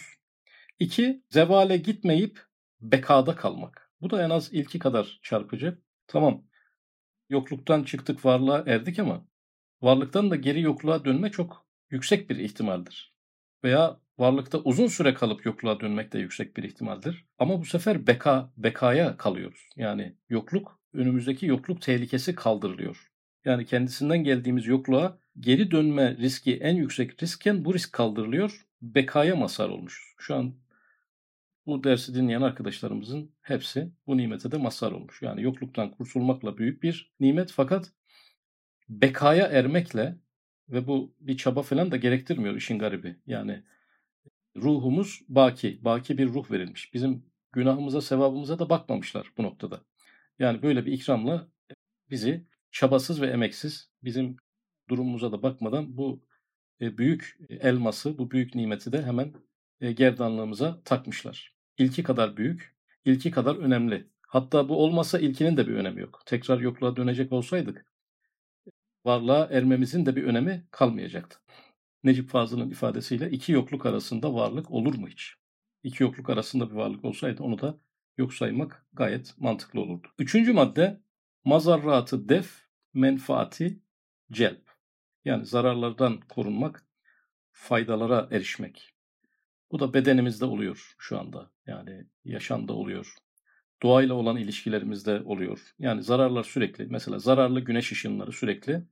İki, 0.79 1.23
zevale 1.29 1.77
gitmeyip 1.77 2.39
bekada 2.81 3.35
kalmak. 3.35 3.91
Bu 4.01 4.09
da 4.09 4.23
en 4.23 4.29
az 4.29 4.53
ilki 4.53 4.79
kadar 4.79 5.19
çarpıcı. 5.23 5.77
Tamam, 6.07 6.43
yokluktan 7.29 7.83
çıktık, 7.83 8.25
varlığa 8.25 8.63
erdik 8.67 8.99
ama 8.99 9.27
varlıktan 9.81 10.31
da 10.31 10.35
geri 10.35 10.61
yokluğa 10.61 11.05
dönme 11.05 11.31
çok 11.31 11.65
yüksek 11.89 12.29
bir 12.29 12.35
ihtimaldir. 12.35 13.13
Veya 13.63 13.99
varlıkta 14.17 14.57
uzun 14.57 14.87
süre 14.87 15.13
kalıp 15.13 15.45
yokluğa 15.45 15.79
dönmek 15.79 16.13
de 16.13 16.19
yüksek 16.19 16.57
bir 16.57 16.63
ihtimaldir. 16.63 17.25
Ama 17.39 17.59
bu 17.59 17.65
sefer 17.65 18.07
beka, 18.07 18.53
bekaya 18.57 19.17
kalıyoruz. 19.17 19.69
Yani 19.75 20.15
yokluk, 20.29 20.79
önümüzdeki 20.93 21.45
yokluk 21.45 21.81
tehlikesi 21.81 22.35
kaldırılıyor. 22.35 23.11
Yani 23.45 23.65
kendisinden 23.65 24.23
geldiğimiz 24.23 24.65
yokluğa 24.65 25.17
geri 25.39 25.71
dönme 25.71 26.17
riski 26.17 26.57
en 26.57 26.75
yüksek 26.75 27.23
riskken 27.23 27.65
bu 27.65 27.73
risk 27.73 27.93
kaldırılıyor. 27.93 28.65
Bekaya 28.81 29.35
mazhar 29.35 29.69
olmuşuz. 29.69 30.15
Şu 30.17 30.35
an 30.35 30.55
bu 31.65 31.83
dersi 31.83 32.15
dinleyen 32.15 32.41
arkadaşlarımızın 32.41 33.31
hepsi 33.41 33.91
bu 34.07 34.17
nimete 34.17 34.51
de 34.51 34.57
mazhar 34.57 34.91
olmuş. 34.91 35.21
Yani 35.21 35.43
yokluktan 35.43 35.91
kurtulmakla 35.91 36.57
büyük 36.57 36.83
bir 36.83 37.13
nimet 37.19 37.51
fakat 37.51 37.91
bekaya 38.89 39.47
ermekle 39.47 40.19
ve 40.69 40.87
bu 40.87 41.15
bir 41.19 41.37
çaba 41.37 41.61
falan 41.61 41.91
da 41.91 41.97
gerektirmiyor 41.97 42.55
işin 42.55 42.79
garibi. 42.79 43.15
Yani 43.27 43.63
ruhumuz 44.55 45.21
baki, 45.29 45.79
baki 45.85 46.17
bir 46.17 46.27
ruh 46.27 46.51
verilmiş. 46.51 46.93
Bizim 46.93 47.25
günahımıza, 47.51 48.01
sevabımıza 48.01 48.59
da 48.59 48.69
bakmamışlar 48.69 49.31
bu 49.37 49.43
noktada. 49.43 49.81
Yani 50.39 50.61
böyle 50.61 50.85
bir 50.85 50.91
ikramla 50.91 51.47
bizi 52.09 52.45
çabasız 52.71 53.21
ve 53.21 53.27
emeksiz 53.27 53.89
bizim 54.03 54.37
durumumuza 54.89 55.31
da 55.31 55.43
bakmadan 55.43 55.97
bu 55.97 56.23
e, 56.81 56.97
büyük 56.97 57.37
elması, 57.49 58.17
bu 58.17 58.31
büyük 58.31 58.55
nimeti 58.55 58.91
de 58.91 59.03
hemen 59.03 59.33
e, 59.81 59.91
gerdanlığımıza 59.91 60.81
takmışlar. 60.83 61.54
İlki 61.77 62.03
kadar 62.03 62.37
büyük, 62.37 62.75
ilki 63.05 63.31
kadar 63.31 63.55
önemli. 63.55 64.07
Hatta 64.27 64.69
bu 64.69 64.83
olmasa 64.83 65.19
ilkinin 65.19 65.57
de 65.57 65.67
bir 65.67 65.73
önemi 65.73 66.01
yok. 66.01 66.21
Tekrar 66.25 66.59
yokluğa 66.59 66.95
dönecek 66.95 67.31
olsaydık 67.31 67.85
varlığa 69.05 69.47
ermemizin 69.51 70.05
de 70.05 70.15
bir 70.15 70.23
önemi 70.23 70.67
kalmayacaktı. 70.71 71.39
Necip 72.03 72.29
Fazıl'ın 72.29 72.69
ifadesiyle 72.69 73.31
iki 73.31 73.51
yokluk 73.51 73.85
arasında 73.85 74.33
varlık 74.33 74.71
olur 74.71 74.95
mu 74.95 75.07
hiç? 75.07 75.35
İki 75.83 76.03
yokluk 76.03 76.29
arasında 76.29 76.69
bir 76.69 76.75
varlık 76.75 77.05
olsaydı 77.05 77.43
onu 77.43 77.61
da 77.61 77.77
yok 78.17 78.33
saymak 78.33 78.85
gayet 78.93 79.37
mantıklı 79.37 79.81
olurdu. 79.81 80.07
Üçüncü 80.19 80.53
madde 80.53 81.01
mazarratı 81.43 82.29
def, 82.29 82.67
menfaati 82.93 83.79
celp. 84.31 84.71
Yani 85.25 85.45
zararlardan 85.45 86.19
korunmak, 86.19 86.85
faydalara 87.51 88.27
erişmek. 88.31 88.94
Bu 89.71 89.79
da 89.79 89.93
bedenimizde 89.93 90.45
oluyor 90.45 90.95
şu 90.97 91.19
anda. 91.19 91.51
Yani 91.67 92.05
yaşamda 92.25 92.73
oluyor. 92.73 93.15
Doğayla 93.83 94.13
olan 94.13 94.37
ilişkilerimizde 94.37 95.21
oluyor. 95.21 95.73
Yani 95.79 96.03
zararlar 96.03 96.43
sürekli, 96.43 96.85
mesela 96.85 97.19
zararlı 97.19 97.59
güneş 97.59 97.91
ışınları 97.91 98.31
sürekli 98.31 98.83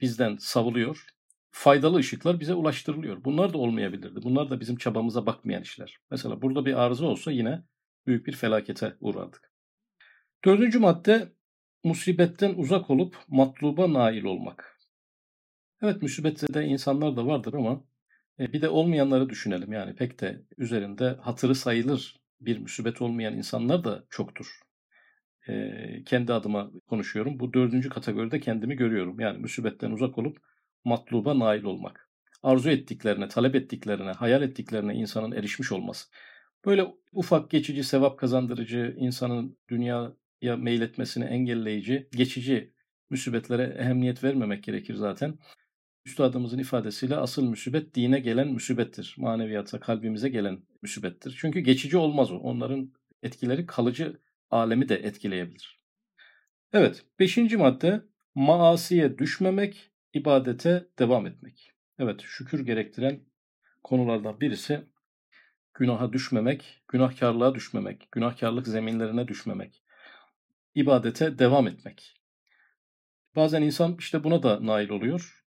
bizden 0.00 0.36
savuluyor. 0.36 1.06
Faydalı 1.50 1.96
ışıklar 1.96 2.40
bize 2.40 2.54
ulaştırılıyor. 2.54 3.24
Bunlar 3.24 3.52
da 3.52 3.58
olmayabilirdi. 3.58 4.22
Bunlar 4.22 4.50
da 4.50 4.60
bizim 4.60 4.76
çabamıza 4.76 5.26
bakmayan 5.26 5.62
işler. 5.62 5.98
Mesela 6.10 6.42
burada 6.42 6.66
bir 6.66 6.74
arıza 6.82 7.06
olsa 7.06 7.32
yine 7.32 7.62
büyük 8.06 8.26
bir 8.26 8.32
felakete 8.32 8.96
uğrardık. 9.00 9.52
Dördüncü 10.44 10.78
madde 10.78 11.32
musibetten 11.84 12.54
uzak 12.54 12.90
olup 12.90 13.16
matluba 13.28 13.92
nail 13.92 14.24
olmak. 14.24 14.78
Evet 15.82 16.02
musibette 16.02 16.54
de 16.54 16.64
insanlar 16.64 17.16
da 17.16 17.26
vardır 17.26 17.54
ama 17.54 17.84
e, 18.40 18.52
bir 18.52 18.62
de 18.62 18.68
olmayanları 18.68 19.28
düşünelim. 19.28 19.72
Yani 19.72 19.94
pek 19.94 20.20
de 20.20 20.42
üzerinde 20.58 21.08
hatırı 21.20 21.54
sayılır 21.54 22.20
bir 22.40 22.58
musibet 22.58 23.02
olmayan 23.02 23.34
insanlar 23.36 23.84
da 23.84 24.04
çoktur. 24.10 24.60
E, 25.48 25.72
kendi 26.06 26.32
adıma 26.32 26.70
konuşuyorum. 26.88 27.40
Bu 27.40 27.54
dördüncü 27.54 27.88
kategoride 27.88 28.40
kendimi 28.40 28.76
görüyorum. 28.76 29.20
Yani 29.20 29.38
musibetten 29.38 29.90
uzak 29.90 30.18
olup 30.18 30.38
matluba 30.84 31.38
nail 31.38 31.64
olmak. 31.64 32.10
Arzu 32.42 32.70
ettiklerine, 32.70 33.28
talep 33.28 33.54
ettiklerine, 33.54 34.12
hayal 34.12 34.42
ettiklerine 34.42 34.94
insanın 34.94 35.32
erişmiş 35.32 35.72
olması. 35.72 36.08
Böyle 36.66 36.86
ufak 37.12 37.50
geçici 37.50 37.84
sevap 37.84 38.18
kazandırıcı, 38.18 38.94
insanın 38.98 39.58
dünyaya 39.68 40.56
meyletmesini 40.56 41.24
engelleyici, 41.24 42.08
geçici 42.12 42.74
müsibetlere 43.10 43.76
ehemmiyet 43.78 44.24
vermemek 44.24 44.64
gerekir 44.64 44.94
zaten. 44.94 45.38
Üstadımızın 46.06 46.58
ifadesiyle 46.58 47.16
asıl 47.16 47.48
müsibet 47.48 47.94
dine 47.94 48.20
gelen 48.20 48.48
müsibettir. 48.48 49.14
Maneviyata, 49.18 49.80
kalbimize 49.80 50.28
gelen 50.28 50.62
müsibettir. 50.82 51.36
Çünkü 51.40 51.60
geçici 51.60 51.96
olmaz 51.96 52.32
o. 52.32 52.36
Onların 52.36 52.92
etkileri 53.22 53.66
kalıcı 53.66 54.20
alemi 54.50 54.88
de 54.88 54.96
etkileyebilir. 54.96 55.80
Evet, 56.72 57.04
beşinci 57.18 57.56
madde 57.56 58.02
maasiye 58.34 59.18
düşmemek, 59.18 59.90
ibadete 60.14 60.88
devam 60.98 61.26
etmek. 61.26 61.72
Evet, 61.98 62.20
şükür 62.24 62.66
gerektiren 62.66 63.20
konulardan 63.84 64.40
birisi 64.40 64.80
günaha 65.74 66.12
düşmemek, 66.12 66.82
günahkarlığa 66.88 67.54
düşmemek, 67.54 68.08
günahkarlık 68.12 68.66
zeminlerine 68.68 69.28
düşmemek, 69.28 69.82
ibadete 70.74 71.38
devam 71.38 71.68
etmek. 71.68 72.20
Bazen 73.36 73.62
insan 73.62 73.96
işte 73.98 74.24
buna 74.24 74.42
da 74.42 74.66
nail 74.66 74.88
oluyor. 74.88 75.43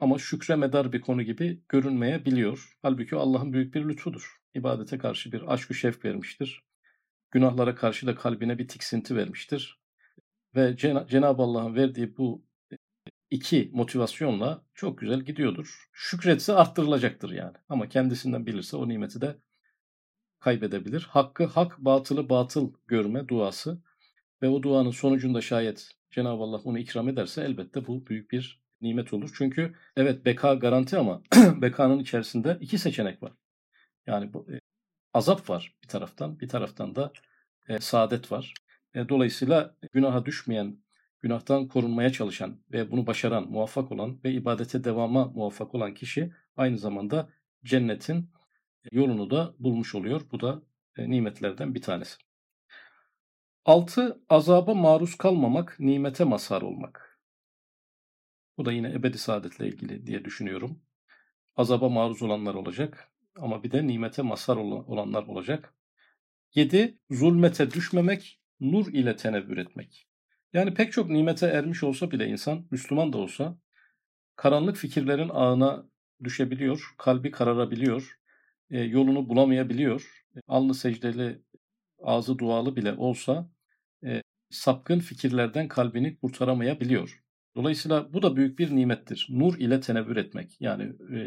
Ama 0.00 0.18
şükre 0.18 0.56
medar 0.56 0.92
bir 0.92 1.00
konu 1.00 1.22
gibi 1.22 1.62
görünmeyebiliyor. 1.68 2.76
Halbuki 2.82 3.16
Allah'ın 3.16 3.52
büyük 3.52 3.74
bir 3.74 3.88
lütfudur. 3.88 4.40
İbadete 4.54 4.98
karşı 4.98 5.32
bir 5.32 5.52
aşk-ı 5.52 5.74
şevk 5.74 6.04
vermiştir. 6.04 6.64
Günahlara 7.30 7.74
karşı 7.74 8.06
da 8.06 8.14
kalbine 8.14 8.58
bir 8.58 8.68
tiksinti 8.68 9.16
vermiştir. 9.16 9.80
Ve 10.56 10.76
Cen- 10.76 11.08
Cenab-ı 11.08 11.42
Allah'ın 11.42 11.74
verdiği 11.74 12.16
bu 12.16 12.44
iki 13.30 13.70
motivasyonla 13.72 14.64
çok 14.74 14.98
güzel 14.98 15.20
gidiyordur. 15.20 15.88
Şükretse 15.92 16.52
arttırılacaktır 16.52 17.30
yani. 17.30 17.56
Ama 17.68 17.88
kendisinden 17.88 18.46
bilirse 18.46 18.76
o 18.76 18.88
nimeti 18.88 19.20
de 19.20 19.38
kaybedebilir. 20.40 21.02
Hakkı 21.10 21.44
hak, 21.44 21.78
batılı 21.78 22.28
batıl 22.28 22.72
görme 22.86 23.28
duası 23.28 23.82
ve 24.42 24.48
o 24.48 24.62
duanın 24.62 24.90
sonucunda 24.90 25.40
şayet 25.40 25.90
Cenab-ı 26.10 26.42
Allah 26.42 26.60
onu 26.64 26.78
ikram 26.78 27.08
ederse 27.08 27.42
elbette 27.42 27.86
bu 27.86 28.06
büyük 28.06 28.30
bir 28.30 28.59
nimet 28.82 29.12
olur. 29.12 29.30
Çünkü 29.34 29.74
evet 29.96 30.24
beka 30.26 30.54
garanti 30.54 30.98
ama 30.98 31.22
bekanın 31.62 31.98
içerisinde 31.98 32.58
iki 32.60 32.78
seçenek 32.78 33.22
var. 33.22 33.32
Yani 34.06 34.32
bu, 34.32 34.46
e, 34.52 34.60
azap 35.14 35.50
var 35.50 35.76
bir 35.82 35.88
taraftan, 35.88 36.40
bir 36.40 36.48
taraftan 36.48 36.96
da 36.96 37.12
e, 37.68 37.78
saadet 37.80 38.32
var. 38.32 38.54
E, 38.94 39.08
dolayısıyla 39.08 39.76
günaha 39.92 40.26
düşmeyen, 40.26 40.78
günahtan 41.20 41.68
korunmaya 41.68 42.12
çalışan 42.12 42.60
ve 42.72 42.90
bunu 42.90 43.06
başaran, 43.06 43.50
muvaffak 43.50 43.92
olan 43.92 44.20
ve 44.24 44.32
ibadete 44.32 44.84
devama 44.84 45.24
muvaffak 45.24 45.74
olan 45.74 45.94
kişi 45.94 46.32
aynı 46.56 46.78
zamanda 46.78 47.28
cennetin 47.64 48.30
yolunu 48.92 49.30
da 49.30 49.54
bulmuş 49.58 49.94
oluyor. 49.94 50.20
Bu 50.32 50.40
da 50.40 50.62
e, 50.96 51.10
nimetlerden 51.10 51.74
bir 51.74 51.82
tanesi. 51.82 52.16
Altı, 53.64 54.20
azaba 54.28 54.74
maruz 54.74 55.14
kalmamak, 55.18 55.76
nimete 55.80 56.24
mazhar 56.24 56.62
olmak. 56.62 57.09
Bu 58.60 58.64
da 58.64 58.72
yine 58.72 58.92
ebedi 58.92 59.18
saadetle 59.18 59.68
ilgili 59.68 60.06
diye 60.06 60.24
düşünüyorum. 60.24 60.82
Azaba 61.56 61.88
maruz 61.88 62.22
olanlar 62.22 62.54
olacak 62.54 63.08
ama 63.36 63.62
bir 63.62 63.70
de 63.70 63.86
nimete 63.86 64.22
mazhar 64.22 64.56
olanlar 64.56 65.22
olacak. 65.22 65.74
7. 66.54 66.98
Zulmete 67.10 67.70
düşmemek, 67.70 68.40
nur 68.60 68.86
ile 68.86 69.16
tenevvür 69.16 69.56
etmek. 69.56 70.08
Yani 70.52 70.74
pek 70.74 70.92
çok 70.92 71.10
nimete 71.10 71.46
ermiş 71.46 71.82
olsa 71.82 72.10
bile 72.10 72.26
insan, 72.26 72.66
Müslüman 72.70 73.12
da 73.12 73.18
olsa, 73.18 73.58
karanlık 74.36 74.76
fikirlerin 74.76 75.28
ağına 75.28 75.86
düşebiliyor, 76.24 76.94
kalbi 76.98 77.30
kararabiliyor, 77.30 78.18
e, 78.70 78.80
yolunu 78.80 79.28
bulamayabiliyor. 79.28 80.24
Alnı 80.48 80.74
secdeli, 80.74 81.42
ağzı 82.02 82.38
dualı 82.38 82.76
bile 82.76 82.92
olsa 82.92 83.50
e, 84.04 84.22
sapkın 84.50 84.98
fikirlerden 84.98 85.68
kalbini 85.68 86.16
kurtaramayabiliyor. 86.16 87.22
Dolayısıyla 87.56 88.12
bu 88.12 88.22
da 88.22 88.36
büyük 88.36 88.58
bir 88.58 88.76
nimettir. 88.76 89.26
Nur 89.30 89.58
ile 89.58 89.80
tenevvür 89.80 90.16
etmek. 90.16 90.60
Yani 90.60 90.82
e, 91.14 91.20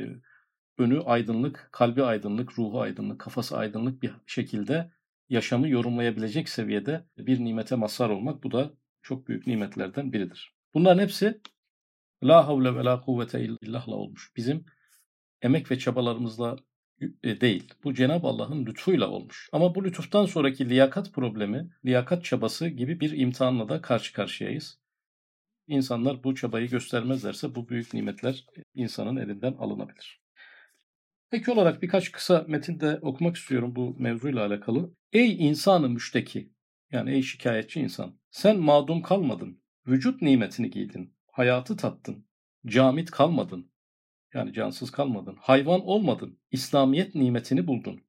önü 0.78 1.02
aydınlık, 1.02 1.70
kalbi 1.72 2.04
aydınlık, 2.04 2.60
ruhu 2.60 2.82
aydınlık, 2.82 3.20
kafası 3.20 3.58
aydınlık 3.58 4.04
bir 4.04 4.12
şekilde 4.28 4.92
yaşamı 5.30 5.70
yorumlayabilecek 5.70 6.50
seviyede 6.50 7.06
bir 7.18 7.40
nimete 7.40 7.76
mazhar 7.76 8.10
olmak 8.10 8.44
bu 8.44 8.52
da 8.52 8.74
çok 9.02 9.28
büyük 9.28 9.48
nimetlerden 9.48 10.14
biridir. 10.14 10.56
Bunların 10.74 11.02
hepsi 11.02 11.42
la 12.24 12.48
havle 12.48 12.76
ve 12.76 12.84
la 12.84 13.02
kuvvete 13.02 13.42
illahla 13.44 13.96
olmuş. 13.96 14.32
Bizim 14.36 14.66
emek 15.42 15.72
ve 15.72 15.80
çabalarımızla 15.80 16.56
e, 17.24 17.42
değil. 17.42 17.74
Bu 17.84 17.94
Cenab-ı 17.94 18.28
Allah'ın 18.28 18.66
lütfuyla 18.66 19.08
olmuş. 19.10 19.50
Ama 19.52 19.76
bu 19.76 19.84
lütuftan 19.84 20.26
sonraki 20.26 20.70
liyakat 20.70 21.14
problemi, 21.14 21.70
liyakat 21.86 22.24
çabası 22.24 22.68
gibi 22.68 23.00
bir 23.00 23.12
imtihanla 23.12 23.70
da 23.70 23.82
karşı 23.82 24.14
karşıyayız. 24.14 24.83
İnsanlar 25.68 26.24
bu 26.24 26.36
çabayı 26.36 26.70
göstermezlerse 26.70 27.56
bu 27.56 27.70
büyük 27.70 27.94
nimetler 27.94 28.46
insanın 28.74 29.16
elinden 29.16 29.54
alınabilir. 29.54 30.22
Ek 31.32 31.52
olarak 31.52 31.82
birkaç 31.82 32.12
kısa 32.12 32.46
metinde 32.48 33.00
okumak 33.02 33.36
istiyorum 33.36 33.76
bu 33.76 33.96
mevzuyla 34.00 34.46
alakalı. 34.46 34.94
Ey 35.14 35.48
insanı 35.48 35.90
müşteki, 35.90 36.54
yani 36.92 37.12
ey 37.12 37.22
şikayetçi 37.22 37.80
insan, 37.80 38.20
sen 38.32 38.60
mağdum 38.60 39.02
kalmadın, 39.02 39.62
vücut 39.88 40.22
nimetini 40.22 40.70
giydin, 40.70 41.16
hayatı 41.32 41.78
tattın, 41.78 42.28
camit 42.66 43.12
kalmadın, 43.12 43.72
yani 44.34 44.54
cansız 44.54 44.92
kalmadın, 44.92 45.38
hayvan 45.42 45.86
olmadın, 45.86 46.40
İslamiyet 46.52 47.16
nimetini 47.16 47.68
buldun, 47.68 48.02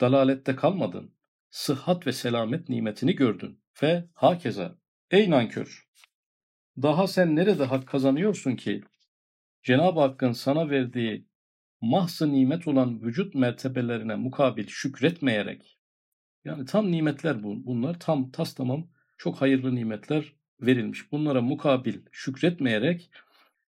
dalalette 0.00 0.56
kalmadın, 0.56 1.14
sıhhat 1.50 2.06
ve 2.06 2.12
selamet 2.12 2.68
nimetini 2.68 3.14
gördün 3.14 3.60
ve 3.82 4.08
hakeza. 4.14 4.78
Ey 5.10 5.30
nankör! 5.30 5.88
Daha 6.76 7.06
sen 7.06 7.36
nerede 7.36 7.64
hak 7.64 7.88
kazanıyorsun 7.88 8.56
ki 8.56 8.82
Cenab-ı 9.62 10.00
Hakk'ın 10.00 10.32
sana 10.32 10.70
verdiği 10.70 11.26
mahzı 11.80 12.32
nimet 12.32 12.68
olan 12.68 13.02
vücut 13.02 13.34
mertebelerine 13.34 14.16
mukabil 14.16 14.66
şükretmeyerek 14.66 15.78
yani 16.44 16.64
tam 16.64 16.92
nimetler 16.92 17.42
bu, 17.42 17.66
bunlar 17.66 18.00
tam 18.00 18.30
tas 18.30 18.54
tamam 18.54 18.88
çok 19.18 19.40
hayırlı 19.40 19.74
nimetler 19.74 20.32
verilmiş. 20.60 21.12
Bunlara 21.12 21.40
mukabil 21.40 21.98
şükretmeyerek 22.12 23.10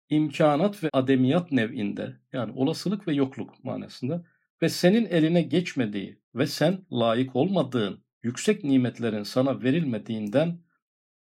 imkanat 0.08 0.84
ve 0.84 0.90
ademiyat 0.92 1.52
nev'inde 1.52 2.16
yani 2.32 2.52
olasılık 2.56 3.08
ve 3.08 3.14
yokluk 3.14 3.64
manasında 3.64 4.24
ve 4.62 4.68
senin 4.68 5.06
eline 5.06 5.42
geçmediği 5.42 6.20
ve 6.34 6.46
sen 6.46 6.86
layık 6.92 7.36
olmadığın 7.36 8.04
yüksek 8.22 8.64
nimetlerin 8.64 9.22
sana 9.22 9.62
verilmediğinden 9.62 10.65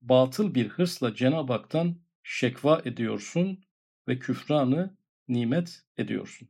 batıl 0.01 0.55
bir 0.55 0.67
hırsla 0.67 1.15
Cenab-ı 1.15 1.53
Hak'tan 1.53 1.95
şekva 2.23 2.81
ediyorsun 2.85 3.63
ve 4.07 4.19
küfranı 4.19 4.95
nimet 5.27 5.83
ediyorsun. 5.97 6.49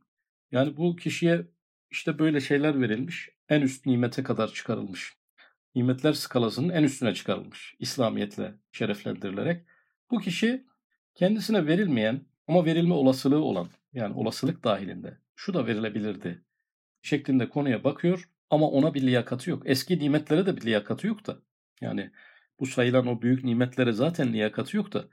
Yani 0.52 0.76
bu 0.76 0.96
kişiye 0.96 1.46
işte 1.90 2.18
böyle 2.18 2.40
şeyler 2.40 2.80
verilmiş, 2.80 3.30
en 3.48 3.60
üst 3.60 3.86
nimete 3.86 4.22
kadar 4.22 4.48
çıkarılmış. 4.52 5.16
Nimetler 5.74 6.12
skalasının 6.12 6.68
en 6.68 6.82
üstüne 6.82 7.14
çıkarılmış 7.14 7.76
İslamiyetle 7.78 8.54
şereflendirilerek. 8.72 9.66
Bu 10.10 10.20
kişi 10.20 10.66
kendisine 11.14 11.66
verilmeyen 11.66 12.20
ama 12.48 12.64
verilme 12.64 12.94
olasılığı 12.94 13.42
olan 13.42 13.68
yani 13.92 14.14
olasılık 14.14 14.64
dahilinde 14.64 15.18
şu 15.36 15.54
da 15.54 15.66
verilebilirdi 15.66 16.42
şeklinde 17.02 17.48
konuya 17.48 17.84
bakıyor 17.84 18.28
ama 18.50 18.70
ona 18.70 18.94
bir 18.94 19.02
liyakatı 19.02 19.50
yok. 19.50 19.62
Eski 19.66 19.98
nimetlere 19.98 20.46
de 20.46 20.56
bir 20.56 20.62
liyakatı 20.62 21.06
yok 21.06 21.26
da. 21.26 21.36
Yani 21.80 22.10
bu 22.60 22.66
sayılan 22.66 23.06
o 23.06 23.22
büyük 23.22 23.44
nimetlere 23.44 23.92
zaten 23.92 24.32
liyakatı 24.32 24.76
yok 24.76 24.92
da 24.92 25.08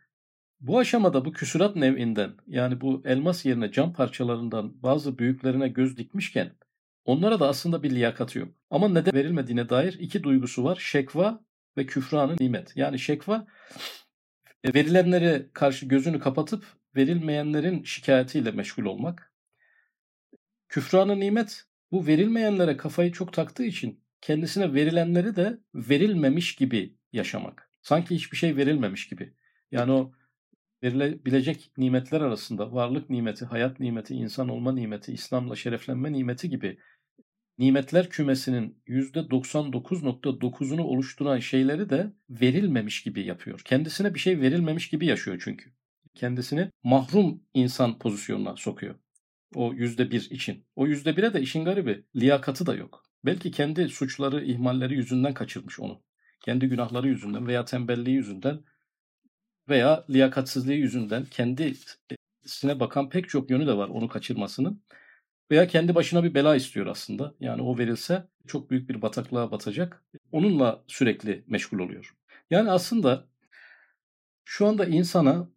bu 0.59 0.79
aşamada 0.79 1.25
bu 1.25 1.31
küsurat 1.31 1.75
nev'inden 1.75 2.33
yani 2.47 2.81
bu 2.81 3.01
elmas 3.05 3.45
yerine 3.45 3.71
cam 3.71 3.93
parçalarından 3.93 4.83
bazı 4.83 5.17
büyüklerine 5.17 5.67
göz 5.67 5.97
dikmişken 5.97 6.55
onlara 7.05 7.39
da 7.39 7.47
aslında 7.47 7.83
bir 7.83 7.91
liyakatı 7.91 8.39
yok. 8.39 8.49
Ama 8.69 8.89
neden 8.89 9.13
verilmediğine 9.13 9.69
dair 9.69 9.93
iki 9.93 10.23
duygusu 10.23 10.63
var. 10.63 10.75
Şekva 10.75 11.43
ve 11.77 11.85
küfranın 11.85 12.37
nimet. 12.39 12.77
Yani 12.77 12.99
şekva 12.99 13.47
e, 14.63 14.73
verilenlere 14.73 15.49
karşı 15.53 15.85
gözünü 15.85 16.19
kapatıp 16.19 16.65
verilmeyenlerin 16.95 17.83
şikayetiyle 17.83 18.51
meşgul 18.51 18.85
olmak. 18.85 19.33
Küfranı 20.69 21.19
nimet 21.19 21.65
bu 21.91 22.07
verilmeyenlere 22.07 22.77
kafayı 22.77 23.11
çok 23.11 23.33
taktığı 23.33 23.63
için 23.63 24.03
kendisine 24.21 24.73
verilenleri 24.73 25.35
de 25.35 25.59
verilmemiş 25.73 26.55
gibi 26.55 26.98
yaşamak. 27.13 27.71
Sanki 27.81 28.15
hiçbir 28.15 28.37
şey 28.37 28.55
verilmemiş 28.55 29.07
gibi. 29.07 29.33
Yani 29.71 29.91
o 29.91 30.11
verilebilecek 30.83 31.71
nimetler 31.77 32.21
arasında 32.21 32.73
varlık 32.73 33.09
nimeti, 33.09 33.45
hayat 33.45 33.79
nimeti, 33.79 34.15
insan 34.15 34.49
olma 34.49 34.71
nimeti, 34.71 35.13
İslam'la 35.13 35.55
şereflenme 35.55 36.13
nimeti 36.13 36.49
gibi 36.49 36.77
nimetler 37.57 38.09
kümesinin 38.09 38.81
%99.9'unu 38.87 40.81
oluşturan 40.81 41.39
şeyleri 41.39 41.89
de 41.89 42.13
verilmemiş 42.29 43.03
gibi 43.03 43.25
yapıyor. 43.25 43.61
Kendisine 43.65 44.13
bir 44.13 44.19
şey 44.19 44.41
verilmemiş 44.41 44.89
gibi 44.89 45.05
yaşıyor 45.05 45.41
çünkü. 45.43 45.71
Kendisini 46.15 46.71
mahrum 46.83 47.43
insan 47.53 47.99
pozisyonuna 47.99 48.55
sokuyor. 48.55 48.95
O 49.55 49.73
yüzde 49.73 50.11
bir 50.11 50.31
için. 50.31 50.65
O 50.75 50.87
yüzde 50.87 51.17
bire 51.17 51.33
de 51.33 51.41
işin 51.41 51.65
garibi 51.65 52.05
liyakatı 52.15 52.65
da 52.65 52.75
yok. 52.75 53.03
Belki 53.25 53.51
kendi 53.51 53.89
suçları, 53.89 54.45
ihmalleri 54.45 54.95
yüzünden 54.95 55.33
kaçırmış 55.33 55.79
onu. 55.79 56.03
Kendi 56.41 56.67
günahları 56.67 57.07
yüzünden 57.07 57.47
veya 57.47 57.65
tembelliği 57.65 58.15
yüzünden 58.15 58.59
veya 59.69 60.05
liyakatsizliği 60.09 60.79
yüzünden 60.79 61.25
kendisine 61.25 62.79
bakan 62.79 63.09
pek 63.09 63.29
çok 63.29 63.49
yönü 63.49 63.67
de 63.67 63.77
var 63.77 63.89
onu 63.89 64.07
kaçırmasının. 64.07 64.83
Veya 65.51 65.67
kendi 65.67 65.95
başına 65.95 66.23
bir 66.23 66.33
bela 66.33 66.55
istiyor 66.55 66.87
aslında. 66.87 67.35
Yani 67.39 67.61
o 67.61 67.77
verilse 67.77 68.27
çok 68.47 68.71
büyük 68.71 68.89
bir 68.89 69.01
bataklığa 69.01 69.51
batacak. 69.51 70.03
Onunla 70.31 70.83
sürekli 70.87 71.43
meşgul 71.47 71.79
oluyor. 71.79 72.15
Yani 72.49 72.71
aslında 72.71 73.27
şu 74.45 74.67
anda 74.67 74.85
insana 74.85 75.49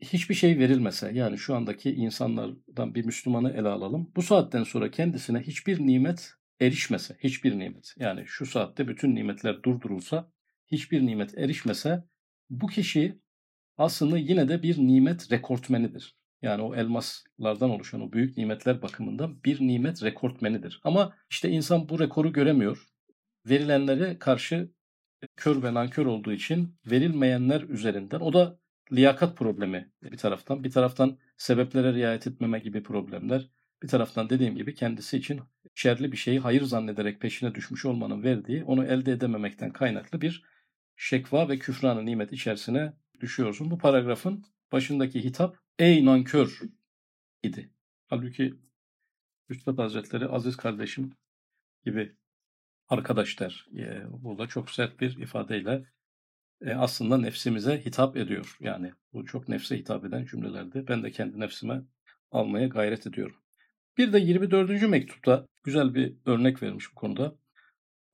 hiçbir 0.00 0.34
şey 0.34 0.58
verilmese 0.58 1.10
yani 1.14 1.38
şu 1.38 1.54
andaki 1.54 1.92
insanlardan 1.94 2.94
bir 2.94 3.04
Müslümanı 3.04 3.50
ele 3.52 3.68
alalım. 3.68 4.12
Bu 4.16 4.22
saatten 4.22 4.64
sonra 4.64 4.90
kendisine 4.90 5.40
hiçbir 5.40 5.86
nimet 5.86 6.34
erişmese, 6.60 7.16
hiçbir 7.18 7.58
nimet 7.58 7.94
yani 7.98 8.26
şu 8.26 8.46
saatte 8.46 8.88
bütün 8.88 9.14
nimetler 9.14 9.62
durdurulsa, 9.62 10.32
hiçbir 10.66 11.06
nimet 11.06 11.38
erişmese 11.38 12.04
bu 12.50 12.66
kişi 12.66 13.20
aslında 13.76 14.18
yine 14.18 14.48
de 14.48 14.62
bir 14.62 14.78
nimet 14.78 15.32
rekortmenidir. 15.32 16.16
Yani 16.42 16.62
o 16.62 16.74
elmaslardan 16.74 17.70
oluşan 17.70 18.00
o 18.00 18.12
büyük 18.12 18.36
nimetler 18.36 18.82
bakımından 18.82 19.44
bir 19.44 19.60
nimet 19.60 20.02
rekortmenidir. 20.02 20.80
Ama 20.84 21.16
işte 21.30 21.48
insan 21.50 21.88
bu 21.88 22.00
rekoru 22.00 22.32
göremiyor. 22.32 22.86
Verilenlere 23.46 24.18
karşı 24.18 24.70
kör 25.36 25.62
ve 25.62 25.74
nankör 25.74 26.06
olduğu 26.06 26.32
için 26.32 26.78
verilmeyenler 26.90 27.62
üzerinden 27.62 28.20
o 28.20 28.32
da 28.32 28.58
liyakat 28.92 29.36
problemi 29.36 29.92
bir 30.02 30.16
taraftan. 30.16 30.64
Bir 30.64 30.70
taraftan 30.70 31.18
sebeplere 31.36 31.94
riayet 31.94 32.26
etmeme 32.26 32.58
gibi 32.58 32.82
problemler. 32.82 33.50
Bir 33.82 33.88
taraftan 33.88 34.30
dediğim 34.30 34.56
gibi 34.56 34.74
kendisi 34.74 35.16
için 35.16 35.40
şerli 35.74 36.12
bir 36.12 36.16
şeyi 36.16 36.40
hayır 36.40 36.62
zannederek 36.62 37.20
peşine 37.20 37.54
düşmüş 37.54 37.84
olmanın 37.84 38.22
verdiği 38.22 38.64
onu 38.64 38.84
elde 38.84 39.12
edememekten 39.12 39.70
kaynaklı 39.70 40.20
bir 40.20 40.44
şekva 40.96 41.48
ve 41.48 41.58
küfranı 41.58 42.06
nimet 42.06 42.32
içerisine 42.32 42.92
düşüyorsun. 43.20 43.70
Bu 43.70 43.78
paragrafın 43.78 44.44
başındaki 44.72 45.24
hitap 45.24 45.56
ey 45.78 46.04
nankör 46.04 46.60
idi. 47.42 47.70
Halbuki 48.06 48.54
Üstad 49.48 49.78
Hazretleri 49.78 50.28
aziz 50.28 50.56
kardeşim 50.56 51.12
gibi 51.84 52.16
arkadaşlar 52.88 53.66
e, 53.76 54.02
burada 54.22 54.46
çok 54.46 54.70
sert 54.70 55.00
bir 55.00 55.16
ifadeyle 55.16 55.84
e, 56.60 56.74
aslında 56.74 57.18
nefsimize 57.18 57.84
hitap 57.84 58.16
ediyor. 58.16 58.56
Yani 58.60 58.92
bu 59.12 59.26
çok 59.26 59.48
nefse 59.48 59.78
hitap 59.78 60.04
eden 60.04 60.24
cümlelerde 60.24 60.88
ben 60.88 61.02
de 61.02 61.10
kendi 61.10 61.40
nefsime 61.40 61.82
almaya 62.30 62.66
gayret 62.66 63.06
ediyorum. 63.06 63.36
Bir 63.98 64.12
de 64.12 64.18
24. 64.18 64.88
mektupta 64.88 65.46
güzel 65.64 65.94
bir 65.94 66.14
örnek 66.26 66.62
vermiş 66.62 66.90
bu 66.90 66.94
konuda. 66.94 67.36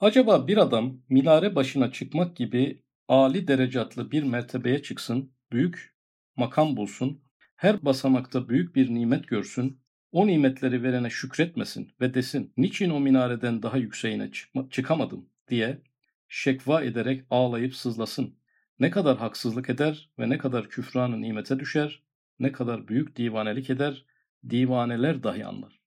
Acaba 0.01 0.49
bir 0.49 0.57
adam 0.57 1.01
minare 1.09 1.55
başına 1.55 1.93
çıkmak 1.93 2.37
gibi 2.37 2.83
Ali 3.09 3.49
derecatlı 3.49 4.11
bir 4.11 4.23
mertebeye 4.23 4.83
çıksın, 4.83 5.33
büyük 5.53 5.95
makam 6.37 6.77
bulsun 6.77 7.23
her 7.57 7.85
basamakta 7.85 8.49
büyük 8.49 8.77
bir 8.77 8.95
nimet 8.95 9.29
görsün, 9.29 9.81
o 10.13 10.27
nimetleri 10.27 10.83
verene 10.83 11.11
şükretmesin 11.11 11.93
ve 12.01 12.15
desin, 12.15 12.53
niçin 12.57 12.91
o 12.91 13.01
minareden 13.01 13.63
daha 13.63 13.77
yükseğine 13.77 14.31
çıkma, 14.31 14.71
çıkamadım 14.71 15.29
diye 15.49 15.83
şekva 16.29 16.83
ederek 16.83 17.25
ağlayıp 17.31 17.75
sızlasın. 17.75 18.39
Ne 18.79 18.91
kadar 18.91 19.19
haksızlık 19.19 19.71
eder 19.71 20.11
ve 20.19 20.29
ne 20.29 20.39
kadar 20.39 20.69
küfranı 20.69 21.21
nimete 21.21 21.59
düşer, 21.59 22.03
ne 22.39 22.53
kadar 22.53 22.89
büyük 22.89 23.17
divanelik 23.17 23.71
eder, 23.71 24.05
divaneler 24.51 25.23
dahi 25.23 25.47
anlar. 25.47 25.81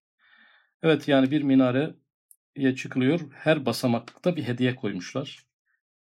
Evet 0.84 1.08
yani 1.08 1.32
bir 1.32 1.42
minareye 1.42 2.76
çıkılıyor, 2.76 3.20
her 3.32 3.66
basamakta 3.66 4.36
bir 4.36 4.44
hediye 4.44 4.76
koymuşlar. 4.76 5.46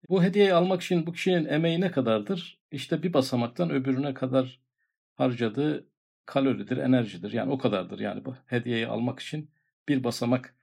Bu 0.09 0.23
hediyeyi 0.23 0.55
almak 0.55 0.83
için 0.83 1.07
bu 1.07 1.13
kişinin 1.13 1.45
emeği 1.45 1.81
ne 1.81 1.91
kadardır? 1.91 2.61
İşte 2.73 3.03
bir 3.03 3.13
basamaktan 3.13 3.71
öbürüne 3.71 4.15
kadar 4.15 4.61
harcadığı 5.15 5.89
kaloridir, 6.27 6.77
enerjidir. 6.77 7.33
Yani 7.33 7.53
o 7.53 7.59
kadardır. 7.59 7.99
Yani 7.99 8.25
bu 8.25 8.35
hediyeyi 8.47 8.87
almak 8.87 9.21
için 9.21 9.51
bir 9.89 10.05
basamak 10.05 10.55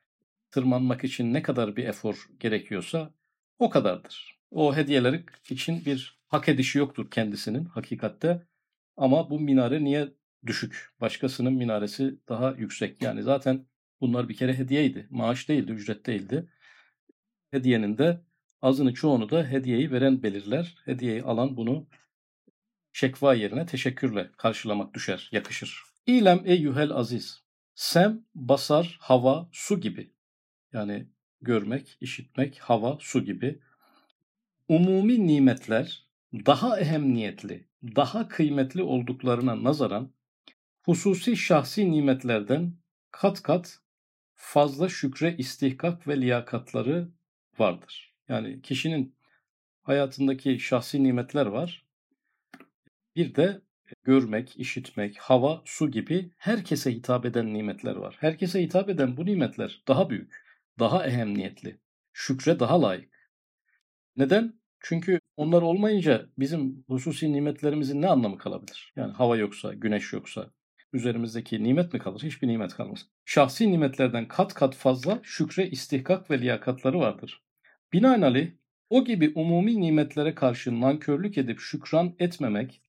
tırmanmak 0.52 1.04
için 1.04 1.34
ne 1.34 1.42
kadar 1.42 1.76
bir 1.76 1.86
efor 1.86 2.30
gerekiyorsa 2.40 3.14
o 3.60 3.70
kadardır. 3.70 4.40
O 4.52 4.76
hediyeler 4.76 5.22
için 5.50 5.86
bir 5.86 6.20
hak 6.28 6.50
edişi 6.50 6.78
yoktur 6.80 7.12
kendisinin 7.12 7.66
hakikatte. 7.66 8.48
Ama 8.98 9.30
bu 9.30 9.40
minare 9.40 9.84
niye 9.84 10.14
düşük? 10.48 10.94
Başkasının 11.02 11.54
minaresi 11.54 12.20
daha 12.30 12.52
yüksek. 12.52 13.02
Yani 13.02 13.24
zaten 13.24 13.66
bunlar 14.02 14.30
bir 14.30 14.36
kere 14.36 14.58
hediyeydi. 14.58 15.08
Maaş 15.10 15.50
değildi, 15.50 15.72
ücret 15.72 16.06
değildi. 16.06 16.50
Hediyenin 17.52 17.98
de 17.98 18.22
azını 18.62 18.94
çoğunu 18.94 19.30
da 19.30 19.46
hediyeyi 19.48 19.92
veren 19.92 20.24
belirler. 20.24 20.76
Hediyeyi 20.86 21.24
alan 21.24 21.58
bunu 21.58 21.88
şekva 22.94 23.34
yerine 23.34 23.66
teşekkürle 23.66 24.32
karşılamak 24.38 24.94
düşer, 24.94 25.30
yakışır. 25.32 25.84
İlem 26.06 26.42
eyyuhel 26.46 26.92
aziz. 26.92 27.44
Sem, 27.76 28.26
basar, 28.36 28.98
hava, 29.02 29.50
su 29.52 29.82
gibi. 29.82 30.14
Yani 30.74 31.08
görmek, 31.42 31.98
işitmek, 32.02 32.60
hava, 32.60 32.98
su 33.00 33.26
gibi. 33.26 33.60
Umumi 34.70 35.28
nimetler 35.28 36.06
daha 36.34 36.80
ehemmiyetli, 36.80 37.68
daha 37.96 38.28
kıymetli 38.28 38.84
olduklarına 38.84 39.64
nazaran 39.64 40.14
hususi 40.86 41.38
şahsi 41.38 41.92
nimetlerden 41.92 42.74
kat 43.12 43.42
kat 43.44 43.80
fazla 44.36 44.90
şükre 44.90 45.36
istihkak 45.38 46.08
ve 46.08 46.22
liyakatları 46.22 47.10
vardır. 47.60 48.14
Yani 48.30 48.62
kişinin 48.62 49.16
hayatındaki 49.82 50.60
şahsi 50.60 51.04
nimetler 51.04 51.46
var. 51.46 51.86
Bir 53.16 53.36
de 53.36 53.62
görmek, 54.04 54.60
işitmek, 54.60 55.18
hava, 55.18 55.62
su 55.66 55.92
gibi 55.92 56.32
herkese 56.38 56.92
hitap 56.92 57.26
eden 57.26 57.54
nimetler 57.54 57.96
var. 57.96 58.18
Herkese 58.20 58.62
hitap 58.62 58.90
eden 58.90 59.18
bu 59.18 59.26
nimetler 59.26 59.84
daha 59.88 60.10
büyük, 60.10 60.46
daha 60.80 61.08
ehemmiyetli, 61.08 61.80
şükre 62.14 62.60
daha 62.60 62.82
layık. 62.82 63.30
Neden? 64.16 64.60
Çünkü 64.80 65.20
onlar 65.38 65.62
olmayınca 65.62 66.30
bizim 66.40 66.86
hususi 66.88 67.34
nimetlerimizin 67.34 68.02
ne 68.02 68.08
anlamı 68.08 68.38
kalabilir? 68.38 68.94
Yani 68.96 69.14
hava 69.14 69.38
yoksa, 69.38 69.74
güneş 69.74 70.14
yoksa, 70.14 70.52
üzerimizdeki 70.96 71.64
nimet 71.64 71.94
mi 71.94 72.00
kalır? 72.00 72.22
Hiçbir 72.24 72.48
nimet 72.48 72.74
kalmaz. 72.74 73.06
Şahsi 73.26 73.72
nimetlerden 73.72 74.28
kat 74.28 74.54
kat 74.54 74.76
fazla 74.76 75.20
şükre 75.24 75.70
istihkak 75.70 76.32
ve 76.32 76.42
liyakatları 76.42 77.00
vardır. 77.00 77.44
Binaenaleyh 77.94 78.52
o 78.90 79.06
gibi 79.06 79.32
umumi 79.36 79.82
nimetlere 79.82 80.36
karşı 80.36 80.82
nankörlük 80.82 81.38
edip 81.38 81.60
şükran 81.60 82.16
etmemek 82.20 82.82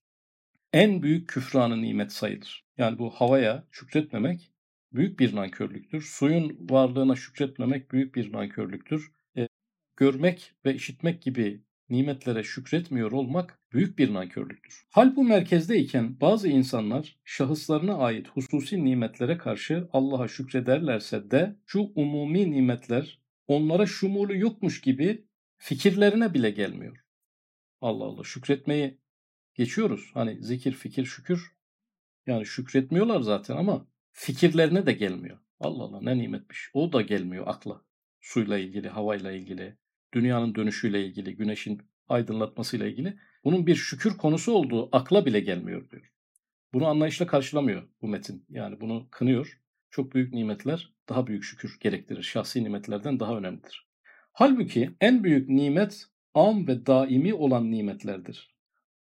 en 0.73 1.03
büyük 1.03 1.29
küfranı 1.29 1.81
nimet 1.81 2.11
sayılır. 2.11 2.65
Yani 2.77 2.99
bu 2.99 3.09
havaya 3.09 3.63
şükretmemek 3.71 4.51
büyük 4.93 5.19
bir 5.19 5.35
nankörlüktür. 5.35 6.01
Suyun 6.01 6.57
varlığına 6.69 7.15
şükretmemek 7.15 7.91
büyük 7.91 8.15
bir 8.15 8.33
nankörlüktür. 8.33 9.11
E, 9.37 9.47
görmek 9.95 10.53
ve 10.65 10.73
işitmek 10.75 11.21
gibi 11.21 11.61
nimetlere 11.89 12.43
şükretmiyor 12.43 13.11
olmak 13.11 13.59
büyük 13.73 13.99
bir 13.99 14.13
nankörlüktür. 14.13 14.85
Hal 14.89 15.15
bu 15.15 15.23
merkezdeyken 15.23 16.21
bazı 16.21 16.47
insanlar 16.47 17.19
şahıslarına 17.23 17.97
ait 17.97 18.27
hususi 18.27 18.85
nimetlere 18.85 19.37
karşı 19.37 19.89
Allah'a 19.93 20.27
şükrederlerse 20.27 21.31
de 21.31 21.55
şu 21.65 21.91
umumi 21.95 22.51
nimetler 22.51 23.21
onlara 23.47 23.85
şumulu 23.85 24.35
yokmuş 24.35 24.81
gibi 24.81 25.27
fikirlerine 25.57 26.33
bile 26.33 26.49
gelmiyor. 26.49 27.03
Allah 27.81 28.03
Allah 28.03 28.23
şükretmeyi 28.23 28.97
geçiyoruz. 29.55 30.11
Hani 30.13 30.43
zikir, 30.43 30.71
fikir, 30.71 31.05
şükür 31.05 31.57
yani 32.27 32.45
şükretmiyorlar 32.45 33.21
zaten 33.21 33.57
ama 33.57 33.87
fikirlerine 34.11 34.85
de 34.85 34.93
gelmiyor. 34.93 35.37
Allah 35.59 35.83
Allah 35.83 36.01
ne 36.01 36.17
nimetmiş. 36.17 36.69
O 36.73 36.93
da 36.93 37.01
gelmiyor 37.01 37.47
akla. 37.47 37.81
Suyla 38.21 38.57
ilgili, 38.57 38.89
havayla 38.89 39.31
ilgili, 39.31 39.77
dünyanın 40.13 40.55
dönüşüyle 40.55 41.05
ilgili, 41.05 41.35
güneşin 41.35 41.81
aydınlatmasıyla 42.09 42.87
ilgili. 42.87 43.17
Bunun 43.43 43.67
bir 43.67 43.75
şükür 43.75 44.17
konusu 44.17 44.51
olduğu 44.51 44.89
akla 44.91 45.25
bile 45.25 45.39
gelmiyor 45.39 45.89
diyor. 45.89 46.11
Bunu 46.73 46.87
anlayışla 46.87 47.27
karşılamıyor 47.27 47.87
bu 48.01 48.07
metin. 48.07 48.45
Yani 48.49 48.81
bunu 48.81 49.07
kınıyor. 49.11 49.59
Çok 49.89 50.15
büyük 50.15 50.33
nimetler 50.33 50.93
daha 51.09 51.27
büyük 51.27 51.43
şükür 51.43 51.77
gerektirir. 51.79 52.23
Şahsi 52.23 52.63
nimetlerden 52.63 53.19
daha 53.19 53.37
önemlidir. 53.37 53.87
Halbuki 54.31 54.91
en 55.01 55.23
büyük 55.23 55.49
nimet 55.49 56.05
am 56.33 56.67
ve 56.67 56.85
daimi 56.85 57.33
olan 57.33 57.71
nimetlerdir. 57.71 58.55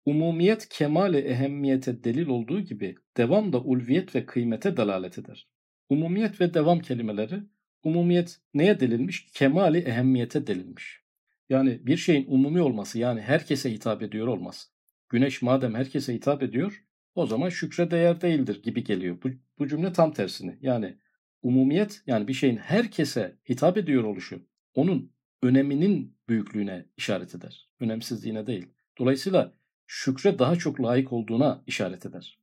Umumiyet 0.07 0.69
kemale 0.69 1.19
ehemmiyete 1.19 2.05
delil 2.05 2.27
olduğu 2.27 2.61
gibi 2.61 2.95
devam 3.17 3.53
da 3.53 3.61
ulviyet 3.61 4.15
ve 4.15 4.27
kıymete 4.27 4.77
dalalet 4.77 5.19
eder. 5.19 5.49
Umumiyet 5.89 6.41
ve 6.41 6.55
devam 6.55 6.81
kelimeleri 6.81 7.43
umumiyet 7.85 8.41
neye 8.55 8.81
delilmiş? 8.81 9.27
Kemali 9.27 9.79
ehemmiyete 9.79 10.47
delilmiş. 10.47 11.01
Yani 11.49 11.87
bir 11.87 11.97
şeyin 11.97 12.27
umumi 12.29 12.61
olması 12.61 12.99
yani 12.99 13.21
herkese 13.21 13.73
hitap 13.73 14.03
ediyor 14.03 14.27
olması. 14.27 14.69
Güneş 15.09 15.43
madem 15.43 15.75
herkese 15.75 16.15
hitap 16.15 16.43
ediyor 16.43 16.85
o 17.15 17.27
zaman 17.27 17.49
şükre 17.49 17.91
değer 17.91 18.21
değildir 18.21 18.63
gibi 18.63 18.85
geliyor. 18.85 19.19
Bu, 19.23 19.29
bu 19.59 19.69
cümle 19.69 19.93
tam 19.93 20.13
tersini. 20.13 20.59
Yani 20.61 20.99
umumiyet 21.43 22.03
yani 22.07 22.29
bir 22.29 22.35
şeyin 22.35 22.57
herkese 22.57 23.39
hitap 23.49 23.77
ediyor 23.77 24.05
oluşu 24.05 24.47
onun 24.75 25.13
öneminin 25.43 26.17
büyüklüğüne 26.29 26.87
işaret 26.97 27.35
eder. 27.35 27.69
Önemsizliğine 27.81 28.47
değil. 28.47 28.67
Dolayısıyla 28.99 29.53
şükre 29.87 30.39
daha 30.39 30.57
çok 30.57 30.81
layık 30.81 31.13
olduğuna 31.13 31.63
işaret 31.67 32.07
eder. 32.07 32.39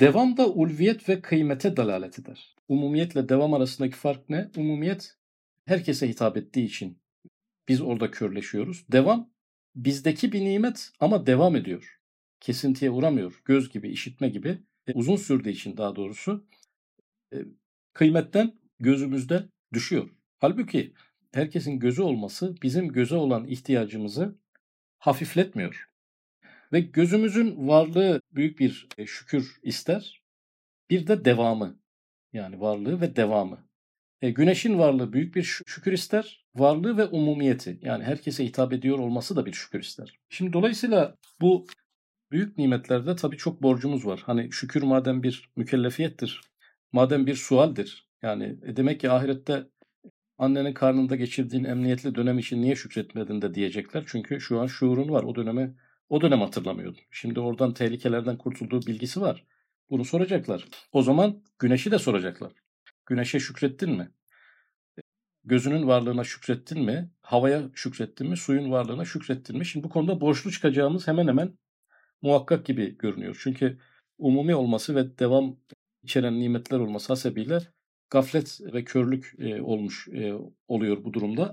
Devam 0.00 0.36
da 0.36 0.48
ulviyet 0.48 1.08
ve 1.08 1.20
kıymete 1.20 1.76
dalalet 1.76 2.18
eder. 2.18 2.55
Umumiyetle 2.68 3.28
devam 3.28 3.54
arasındaki 3.54 3.96
fark 3.96 4.30
ne? 4.30 4.50
Umumiyet 4.56 5.16
herkese 5.64 6.08
hitap 6.08 6.36
ettiği 6.36 6.66
için 6.66 6.98
biz 7.68 7.80
orada 7.80 8.10
körleşiyoruz. 8.10 8.84
Devam 8.92 9.30
bizdeki 9.74 10.32
bir 10.32 10.40
nimet 10.40 10.90
ama 11.00 11.26
devam 11.26 11.56
ediyor. 11.56 12.00
Kesintiye 12.40 12.90
uğramıyor. 12.90 13.42
Göz 13.44 13.70
gibi, 13.70 13.88
işitme 13.88 14.28
gibi. 14.28 14.58
E, 14.86 14.92
uzun 14.92 15.16
sürdüğü 15.16 15.50
için 15.50 15.76
daha 15.76 15.96
doğrusu 15.96 16.46
e, 17.32 17.36
kıymetten 17.92 18.54
gözümüzde 18.80 19.48
düşüyor. 19.72 20.10
Halbuki 20.38 20.94
herkesin 21.32 21.78
gözü 21.78 22.02
olması 22.02 22.54
bizim 22.62 22.92
göze 22.92 23.16
olan 23.16 23.46
ihtiyacımızı 23.46 24.38
hafifletmiyor. 24.98 25.90
Ve 26.72 26.80
gözümüzün 26.80 27.68
varlığı 27.68 28.20
büyük 28.32 28.58
bir 28.58 28.88
e, 28.98 29.06
şükür 29.06 29.60
ister. 29.62 30.22
Bir 30.90 31.06
de 31.06 31.24
devamı. 31.24 31.78
Yani 32.36 32.60
varlığı 32.60 33.00
ve 33.00 33.16
devamı. 33.16 33.58
E, 34.22 34.30
güneşin 34.30 34.78
varlığı 34.78 35.12
büyük 35.12 35.36
bir 35.36 35.42
şükür 35.42 35.92
ister. 35.92 36.46
Varlığı 36.54 36.96
ve 36.96 37.04
umumiyeti. 37.04 37.78
Yani 37.82 38.04
herkese 38.04 38.44
hitap 38.44 38.72
ediyor 38.72 38.98
olması 38.98 39.36
da 39.36 39.46
bir 39.46 39.52
şükür 39.52 39.80
ister. 39.80 40.18
Şimdi 40.28 40.52
dolayısıyla 40.52 41.16
bu 41.40 41.66
büyük 42.30 42.58
nimetlerde 42.58 43.16
tabii 43.16 43.36
çok 43.36 43.62
borcumuz 43.62 44.06
var. 44.06 44.22
Hani 44.26 44.52
şükür 44.52 44.82
madem 44.82 45.22
bir 45.22 45.50
mükellefiyettir. 45.56 46.40
Madem 46.92 47.26
bir 47.26 47.34
sualdir. 47.34 48.08
Yani 48.22 48.56
e, 48.66 48.76
demek 48.76 49.00
ki 49.00 49.10
ahirette 49.10 49.66
annenin 50.38 50.74
karnında 50.74 51.16
geçirdiğin 51.16 51.64
emniyetli 51.64 52.14
dönem 52.14 52.38
için 52.38 52.62
niye 52.62 52.76
şükretmedin 52.76 53.42
de 53.42 53.54
diyecekler. 53.54 54.04
Çünkü 54.06 54.40
şu 54.40 54.60
an 54.60 54.66
şuurun 54.66 55.08
var. 55.08 55.22
O 55.22 55.34
dönemi 55.34 55.74
o 56.08 56.20
dönem 56.20 56.40
hatırlamıyordun. 56.40 57.02
Şimdi 57.10 57.40
oradan 57.40 57.74
tehlikelerden 57.74 58.38
kurtulduğu 58.38 58.80
bilgisi 58.82 59.20
var. 59.20 59.44
Bunu 59.90 60.04
soracaklar. 60.04 60.64
O 60.92 61.02
zaman 61.02 61.42
güneşi 61.58 61.90
de 61.90 61.98
soracaklar. 61.98 62.52
Güneşe 63.06 63.40
şükrettin 63.40 63.90
mi? 63.90 64.10
Gözünün 65.44 65.86
varlığına 65.86 66.24
şükrettin 66.24 66.84
mi? 66.84 67.10
Havaya 67.20 67.70
şükrettin 67.74 68.28
mi? 68.28 68.36
Suyun 68.36 68.70
varlığına 68.70 69.04
şükrettin 69.04 69.58
mi? 69.58 69.66
Şimdi 69.66 69.84
bu 69.84 69.88
konuda 69.88 70.20
borçlu 70.20 70.50
çıkacağımız 70.50 71.08
hemen 71.08 71.28
hemen 71.28 71.58
muhakkak 72.22 72.66
gibi 72.66 72.98
görünüyor. 72.98 73.40
Çünkü 73.42 73.78
umumi 74.18 74.54
olması 74.54 74.94
ve 74.94 75.18
devam 75.18 75.56
içeren 76.02 76.40
nimetler 76.40 76.78
olması 76.78 77.08
hasebiyle 77.12 77.58
gaflet 78.10 78.60
ve 78.60 78.84
körlük 78.84 79.34
e, 79.38 79.62
olmuş 79.62 80.08
e, 80.08 80.32
oluyor 80.68 81.04
bu 81.04 81.12
durumda. 81.12 81.52